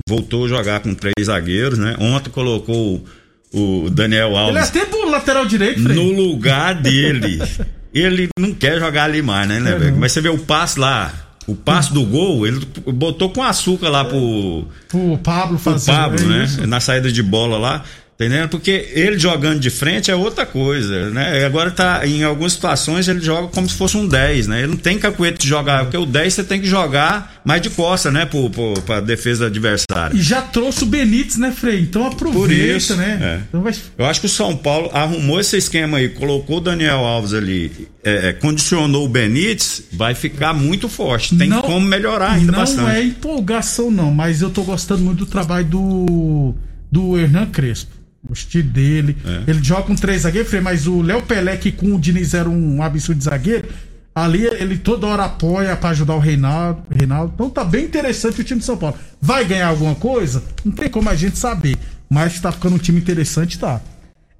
Voltou 0.09 0.47
a 0.47 0.49
jogar 0.49 0.81
com 0.81 0.95
três 0.95 1.27
zagueiros, 1.27 1.79
né? 1.79 1.95
Ontem 2.01 2.31
colocou 2.31 3.05
o 3.53 3.91
Daniel 3.91 4.35
Alves. 4.39 4.57
Ele 4.57 4.59
é 4.59 4.63
até 4.63 4.87
pro 4.87 5.11
lateral 5.11 5.45
direito, 5.45 5.83
Frei. 5.83 5.97
No 5.97 6.11
lugar 6.13 6.75
dele. 6.81 7.43
ele 7.93 8.29
não 8.39 8.55
quer 8.55 8.81
jogar 8.81 9.05
ali 9.05 9.21
mais, 9.21 9.47
né, 9.47 9.61
né 9.61 9.89
é, 9.89 9.91
Mas 9.91 10.13
você 10.13 10.23
vê 10.23 10.31
o 10.31 10.39
passe 10.39 10.81
lá, 10.81 11.13
o 11.47 11.55
passe 11.55 11.93
do 11.93 12.05
gol, 12.05 12.47
ele 12.47 12.67
botou 12.87 13.29
com 13.29 13.43
açúcar 13.43 13.91
lá 13.91 14.03
pro. 14.03 14.67
Pro 14.89 15.19
Pablo 15.19 15.59
fazer. 15.59 15.93
Pro 15.93 16.01
Pablo, 16.01 16.25
é 16.25 16.27
né? 16.27 16.67
Na 16.67 16.81
saída 16.81 17.13
de 17.13 17.23
bola 17.23 17.59
lá. 17.59 17.85
Entendendo? 18.15 18.49
Porque 18.49 18.91
ele 18.93 19.19
jogando 19.19 19.59
de 19.59 19.71
frente 19.71 20.09
é 20.09 20.15
outra 20.15 20.47
coisa, 20.47 21.11
né? 21.11 21.45
Agora 21.45 21.71
tá, 21.73 22.07
em 22.07 22.23
algumas 22.23 22.53
situações 22.53 23.09
ele 23.09 23.21
joga 23.21 23.49
como 23.49 23.69
se 23.69 23.75
fosse 23.75 23.97
um 23.97 24.07
10, 24.07 24.47
né? 24.47 24.61
Ele 24.61 24.69
não 24.69 24.77
tem 24.77 24.97
cacuete 24.99 25.39
de 25.39 25.49
jogar, 25.49 25.83
porque 25.83 25.97
o 25.97 26.07
10 26.07 26.33
você 26.33 26.45
tem 26.45 26.61
que 26.61 26.67
jogar 26.67 27.43
mais 27.45 27.61
de 27.61 27.71
costa, 27.71 28.13
né? 28.13 28.25
Pro, 28.25 28.49
pro, 28.51 28.75
pra 28.83 29.01
defesa 29.01 29.47
adversária. 29.47 30.17
E 30.17 30.23
já 30.23 30.41
trouxe 30.41 30.85
o 30.85 30.87
Benítez, 30.87 31.39
né, 31.39 31.51
Frei? 31.51 31.81
Então 31.81 32.07
aproveita, 32.07 32.77
isso, 32.77 32.95
né? 32.95 33.19
É. 33.21 33.41
Então 33.49 33.63
vai... 33.63 33.75
Eu 33.99 34.07
acho 34.07 34.21
que 34.21 34.27
o 34.27 34.31
São 34.31 34.57
Paulo 34.57 34.91
arrumou 34.93 35.41
esse 35.41 35.57
esquema 35.57 35.99
aí, 35.99 36.09
colocou 36.09 36.59
o 36.59 36.61
Daniel 36.61 36.99
Alves 36.99 37.35
ali, 37.35 37.89
é, 38.05 38.29
é, 38.29 38.33
condicionou 38.33 39.07
o 39.07 39.09
Benítez, 39.09 39.83
vai 39.93 40.15
ficar 40.15 40.55
muito 40.55 40.89
forte. 40.89 41.37
Tem 41.37 41.49
não, 41.49 41.63
como 41.63 41.85
melhorar 41.85 42.35
ainda 42.35 42.53
não 42.53 42.61
bastante. 42.61 42.81
Não 42.81 42.91
é 42.91 43.03
empolgação, 43.03 43.91
não, 43.91 44.13
mas 44.13 44.41
eu 44.41 44.51
tô 44.51 44.63
gostando 44.63 45.03
muito 45.03 45.25
do 45.25 45.27
trabalho 45.27 45.67
do, 45.67 46.55
do 46.93 47.19
Hernan 47.19 47.47
Crespo 47.47 47.94
o 48.29 48.33
estilo 48.33 48.69
dele. 48.69 49.17
É. 49.25 49.51
Ele 49.51 49.63
joga 49.63 49.83
com 49.83 49.95
três 49.95 50.23
zagueiros, 50.23 50.53
mas 50.63 50.87
o 50.87 51.03
Léo 51.03 51.23
Pelé, 51.23 51.57
que 51.57 51.73
com 51.73 51.95
o 51.95 51.99
Diniz 51.99 52.35
era 52.35 52.49
um 52.49 52.83
absurdo 52.83 53.19
de 53.19 53.25
zagueiro, 53.25 53.69
ali 54.15 54.45
ele 54.45 54.79
toda 54.79 55.07
hora 55.07 55.25
apoia 55.25 55.77
para 55.77 55.91
ajudar 55.91 56.15
o 56.15 56.19
Reinaldo, 56.19 56.83
Reinaldo. 56.91 57.33
Então 57.35 57.51
tá 57.51 57.65
bem 57.65 57.85
interessante 57.85 58.41
o 58.41 58.45
time 58.45 58.61
de 58.61 58.67
São 58.67 58.77
Paulo. 58.77 58.97
Vai 59.21 59.45
ganhar 59.45 59.69
alguma 59.69 59.95
coisa? 59.95 60.43
Não 60.65 60.73
tem 60.73 60.89
como 60.89 61.09
a 61.09 61.15
gente 61.15 61.39
saber. 61.39 61.77
Mas 62.09 62.39
tá 62.39 62.53
ficando 62.53 62.77
um 62.77 62.79
time 62.79 63.01
interessante, 63.01 63.59
tá. 63.59 63.81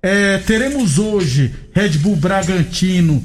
É, 0.03 0.39
teremos 0.39 0.99
hoje 0.99 1.53
Red 1.73 1.99
Bull 1.99 2.17
Bragantino 2.17 3.25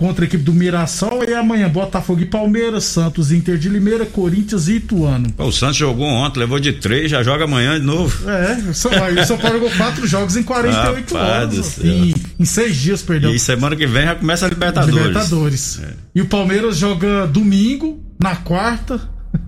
contra 0.00 0.24
a 0.24 0.26
equipe 0.26 0.42
do 0.42 0.54
Mirassol 0.54 1.22
e 1.28 1.34
amanhã 1.34 1.68
Botafogo 1.68 2.22
e 2.22 2.24
Palmeiras, 2.24 2.84
Santos, 2.84 3.30
Inter 3.30 3.58
de 3.58 3.68
Limeira, 3.68 4.06
Corinthians 4.06 4.66
e 4.66 4.76
Ituano. 4.76 5.30
O 5.36 5.52
Santos 5.52 5.76
jogou 5.76 6.06
ontem, 6.06 6.40
levou 6.40 6.58
de 6.58 6.72
três, 6.72 7.10
já 7.10 7.22
joga 7.22 7.44
amanhã 7.44 7.78
de 7.78 7.84
novo. 7.84 8.26
É, 8.30 8.70
o 8.70 8.72
São, 8.72 8.90
o 8.90 9.26
São 9.26 9.36
Paulo 9.36 9.58
jogou 9.58 9.70
quatro 9.76 10.06
jogos 10.06 10.38
em 10.38 10.42
48 10.42 11.14
horas. 11.14 11.84
Em, 11.84 12.14
em 12.38 12.44
seis 12.46 12.76
dias, 12.76 13.02
perdão. 13.02 13.30
E 13.30 13.38
semana 13.38 13.76
que 13.76 13.86
vem 13.86 14.06
já 14.06 14.14
começa 14.14 14.46
a 14.46 14.48
Libertadores. 14.48 14.96
Libertadores. 14.96 15.80
É. 15.82 15.92
E 16.14 16.22
o 16.22 16.26
Palmeiras 16.26 16.78
joga 16.78 17.26
domingo, 17.26 18.02
na 18.18 18.36
quarta. 18.36 18.98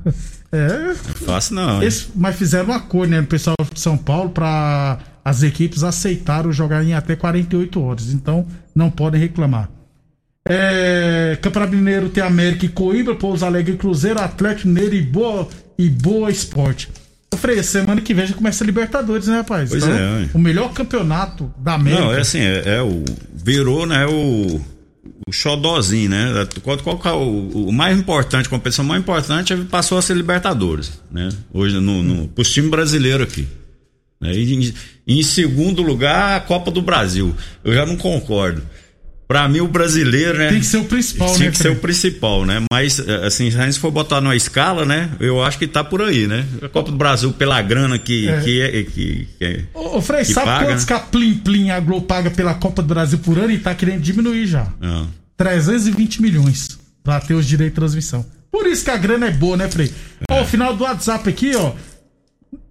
É. 0.54 0.94
Fácil 1.24 1.54
não. 1.54 1.82
Esse, 1.82 2.08
mas 2.14 2.36
fizeram 2.36 2.68
um 2.68 2.72
acordo, 2.74 3.10
né, 3.10 3.20
o 3.20 3.26
pessoal 3.26 3.56
de 3.72 3.80
São 3.80 3.96
Paulo, 3.96 4.28
para 4.28 4.98
as 5.24 5.42
equipes 5.42 5.82
aceitarem 5.82 6.52
jogar 6.52 6.84
em 6.84 6.92
até 6.92 7.16
48 7.16 7.80
horas. 7.80 8.12
Então, 8.12 8.46
não 8.74 8.90
podem 8.90 9.18
reclamar. 9.18 9.70
É, 10.44 11.38
Campeonato 11.40 11.74
Mineiro 11.74 12.09
tem 12.09 12.22
América 12.22 12.66
e 12.66 12.68
Coimbra, 12.68 13.14
Pouso 13.14 13.44
Alegre 13.44 13.74
e 13.74 13.76
Cruzeiro, 13.76 14.20
Atlético 14.20 14.68
Mineiro 14.68 14.94
e 14.94 15.02
Boa, 15.02 15.48
e 15.78 15.88
Boa 15.88 16.31
Esporte. 16.31 16.88
Falei, 17.37 17.62
semana 17.62 18.00
que 18.00 18.14
vem 18.14 18.26
já 18.26 18.35
começa 18.35 18.62
a 18.62 18.66
Libertadores, 18.66 19.26
né, 19.26 19.38
rapaz? 19.38 19.70
Pois 19.70 19.83
então, 19.83 19.96
é. 19.96 20.28
O 20.35 20.38
melhor 20.38 20.72
campeonato 20.72 21.52
da 21.59 21.74
América. 21.74 22.02
Não, 22.02 22.12
é 22.12 22.20
assim, 22.20 22.38
é, 22.38 22.76
é 22.76 22.83
o. 22.83 23.05
Virou, 23.35 23.87
né, 23.87 24.07
o. 24.07 24.61
O 25.26 25.33
xodózinho, 25.33 26.11
né? 26.11 26.46
Qual, 26.62 26.78
qual, 26.78 26.98
qual 26.98 27.14
é 27.14 27.16
o, 27.16 27.68
o, 27.68 27.72
mais 27.72 27.96
importante, 27.98 28.46
a 28.46 28.50
competição 28.50 28.85
mais 28.85 29.00
importante 29.00 29.57
passou 29.64 29.98
a 29.98 30.02
ser 30.02 30.16
Libertadores, 30.16 31.00
né? 31.11 31.28
Hoje, 31.52 31.81
no, 31.81 32.02
no, 32.02 32.28
pros 32.28 32.52
times 32.52 32.70
brasileiros 32.70 33.26
aqui. 33.26 33.48
Né? 34.20 34.35
Em, 34.35 34.74
em 35.07 35.22
segundo 35.22 35.83
lugar, 35.83 36.37
a 36.37 36.40
Copa 36.40 36.70
do 36.70 36.83
Brasil. 36.83 37.35
Eu 37.64 37.74
já 37.74 37.85
não 37.85 37.96
concordo. 37.96 38.62
Para 39.33 39.49
mim, 39.49 39.61
o 39.61 39.66
brasileiro, 39.68 40.37
né? 40.37 40.51
Tem 40.51 40.61
que 40.61 40.66
ser 40.66 40.77
o 40.77 40.85
principal, 40.85 41.33
Tem 41.33 41.47
né? 41.47 41.51
que 41.51 41.57
ser 41.57 41.71
o 41.71 41.77
principal, 41.77 42.45
né? 42.45 42.62
Mas, 42.71 43.01
assim, 43.01 43.51
se 43.51 43.57
a 43.59 43.64
gente 43.64 43.79
for 43.79 43.90
botar 43.90 44.21
numa 44.21 44.37
escala, 44.37 44.85
né? 44.85 45.11
Eu 45.18 45.42
acho 45.42 45.59
que 45.59 45.66
tá 45.66 45.83
por 45.83 46.03
aí, 46.03 46.27
né? 46.27 46.45
A 46.61 46.68
Copa 46.68 46.90
do 46.90 46.97
Brasil, 46.99 47.33
pela 47.33 47.62
grana 47.62 47.99
que 47.99 48.29
É. 48.29 48.40
que, 48.40 48.61
é, 48.61 48.83
que, 48.83 49.29
que 49.38 49.45
é- 49.45 49.61
Ô, 49.73 49.97
ô 49.97 50.03
Frei, 50.03 50.21
que 50.25 50.33
sabe 50.35 50.47
paga, 50.47 50.66
quantos 50.66 50.83
né? 50.83 50.87
que 50.87 50.92
a 50.92 51.01
Plim 51.01 51.35
Plim 51.38 51.71
a 51.71 51.81
Globo 51.81 52.05
paga 52.07 52.31
pela 52.31 52.53
Copa 52.55 52.83
do 52.83 52.88
Brasil 52.88 53.18
por 53.21 53.38
ano 53.38 53.51
e 53.53 53.59
tá 53.59 53.75
querendo 53.75 54.03
diminuir 54.03 54.47
já? 54.47 54.66
Ah. 54.83 55.07
320 55.38 56.21
milhões 56.21 56.79
pra 57.03 57.18
ter 57.18 57.33
os 57.33 57.47
direitos 57.47 57.73
de 57.75 57.77
transmissão. 57.81 58.27
Por 58.51 58.66
isso 58.66 58.85
que 58.85 58.90
a 58.90 58.97
grana 58.99 59.29
é 59.29 59.31
boa, 59.31 59.57
né, 59.57 59.66
Frei? 59.71 59.90
Ó, 60.31 60.42
o 60.42 60.45
final 60.45 60.77
do 60.77 60.85
WhatsApp 60.85 61.27
aqui, 61.29 61.57
ó. 61.57 61.73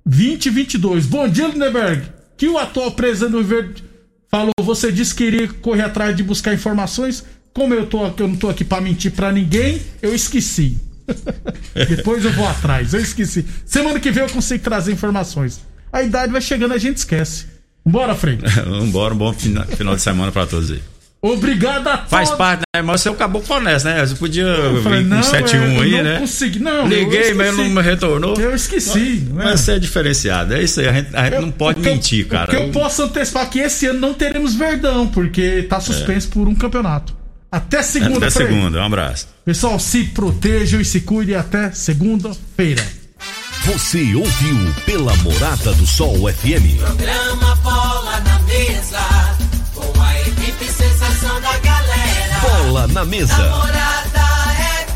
2022. 0.05 1.05
Bom 1.07 1.27
dia, 1.27 1.47
Lindenberg. 1.47 2.03
Que 2.37 2.47
o 2.47 2.57
atual 2.57 2.91
presidente 2.91 3.31
do 3.31 3.43
Verde 3.43 3.83
falou, 4.31 4.51
você 4.61 4.91
disse 4.91 5.13
que 5.13 5.25
iria 5.25 5.47
correr 5.47 5.83
atrás 5.83 6.15
de 6.15 6.23
buscar 6.23 6.53
informações. 6.53 7.23
Como 7.53 7.73
eu, 7.73 7.85
tô, 7.85 8.05
eu 8.07 8.27
não 8.29 8.35
tô 8.37 8.49
aqui 8.49 8.63
pra 8.63 8.79
mentir 8.79 9.11
pra 9.11 9.31
ninguém, 9.31 9.81
eu 10.01 10.15
esqueci. 10.15 10.77
Depois 11.89 12.23
eu 12.23 12.31
vou 12.31 12.47
atrás, 12.47 12.93
eu 12.93 13.01
esqueci. 13.01 13.45
Semana 13.65 13.99
que 13.99 14.09
vem 14.11 14.23
eu 14.23 14.29
consigo 14.29 14.63
trazer 14.63 14.93
informações. 14.93 15.59
A 15.91 16.01
idade 16.01 16.31
vai 16.31 16.39
chegando, 16.41 16.73
a 16.73 16.77
gente 16.77 16.97
esquece. 16.97 17.47
Bora, 17.85 18.15
Frei. 18.15 18.37
Vambora, 18.65 19.13
um 19.13 19.17
bom 19.17 19.33
fina- 19.33 19.65
final 19.65 19.95
de 19.95 20.01
semana 20.01 20.31
pra 20.31 20.45
todos 20.45 20.71
aí. 20.71 20.81
Obrigado 21.21 21.87
a 21.87 21.97
Faz 21.99 22.29
todos. 22.29 22.37
parte, 22.37 22.61
né? 22.75 22.81
Mas 22.81 23.01
você 23.01 23.09
acabou 23.09 23.41
com 23.43 23.53
honesto, 23.53 23.85
né? 23.85 24.03
Você 24.03 24.15
podia 24.15 24.41
Eu 24.43 24.81
falei, 24.81 25.03
vir 25.03 25.09
com 25.17 25.21
71 25.23 25.61
é, 25.61 25.83
aí, 25.83 25.91
não 25.91 26.03
né? 26.03 26.19
consegui, 26.19 26.59
não, 26.59 26.87
Liguei, 26.87 27.33
mas 27.35 27.55
não 27.55 27.69
me 27.69 27.81
retornou. 27.81 28.35
Eu 28.39 28.55
esqueci. 28.55 29.23
né? 29.31 29.43
Mas 29.45 29.59
você 29.59 29.73
é 29.73 29.79
diferenciado, 29.79 30.55
é 30.55 30.63
isso 30.63 30.79
aí. 30.79 30.87
A 30.87 30.93
gente, 30.93 31.15
a 31.15 31.23
gente 31.25 31.33
Eu- 31.35 31.41
não 31.43 31.51
pode 31.51 31.79
o 31.79 31.85
eu- 31.85 31.93
mentir, 31.93 32.25
O 32.25 32.29
cara. 32.29 32.47
que 32.47 32.55
eu 32.55 32.69
posso 32.69 33.03
antecipar 33.03 33.47
que 33.51 33.59
esse 33.59 33.85
ano 33.85 33.99
não 33.99 34.13
teremos 34.15 34.55
Verdão, 34.55 35.07
porque 35.07 35.63
tá 35.69 35.79
suspenso 35.79 36.27
por 36.29 36.47
um 36.47 36.55
campeonato. 36.55 37.15
Até 37.51 37.83
segunda, 37.83 38.17
Até 38.27 38.29
segunda, 38.31 38.79
um 38.79 38.85
abraço. 38.85 39.27
Pessoal, 39.45 39.77
se 39.79 40.05
protejam 40.05 40.81
e 40.81 40.85
se 40.85 41.01
cuidem 41.01 41.35
até 41.35 41.69
segunda-feira. 41.71 42.83
Você 43.65 44.15
ouviu 44.15 44.57
pela 44.87 45.15
Morada 45.17 45.71
do 45.73 45.85
Sol 45.85 46.15
FM. 46.33 46.79
Programa 46.79 47.55
Bola 47.57 48.19
na 48.21 48.39
Mesa, 48.39 49.30
sensação 51.11 51.41
da 51.41 51.57
galera. 51.59 52.39
Bola 52.41 52.87
na 52.87 53.05
mesa. 53.05 53.35
Morada 53.35 54.25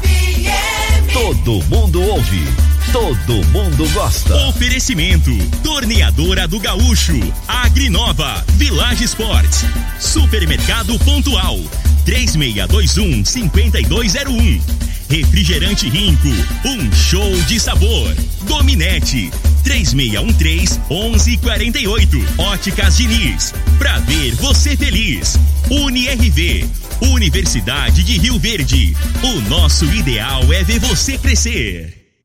FM. 0.01 1.13
Todo 1.13 1.63
mundo 1.65 2.01
ouve. 2.01 2.43
Todo 2.91 3.45
mundo 3.47 3.87
gosta. 3.93 4.35
Oferecimento: 4.47 5.31
Torneadora 5.63 6.47
do 6.47 6.59
Gaúcho, 6.59 7.19
Agrinova, 7.47 8.43
Village 8.53 9.03
Sports, 9.05 9.65
Supermercado 9.99 10.97
Pontual, 10.99 11.57
3621-5201. 12.05 14.61
Refrigerante 15.09 15.89
Rinco, 15.89 16.29
um 16.65 16.91
show 16.91 17.31
de 17.43 17.59
sabor. 17.59 18.13
Dominete, 18.47 19.31
3613-1148. 19.63 22.25
Óticas 22.37 22.97
Diniz, 22.97 23.53
pra 23.77 23.99
ver 23.99 24.33
você 24.35 24.75
feliz. 24.75 25.37
UniRV, 25.69 26.67
Universidade 27.01 28.03
de 28.03 28.17
Rio 28.17 28.39
Verde. 28.39 28.97
O 29.23 29.39
nosso 29.49 29.85
ideal 29.85 30.51
é 30.51 30.63
ver 30.63 30.79
você 30.79 31.15
crescer. 31.17 32.04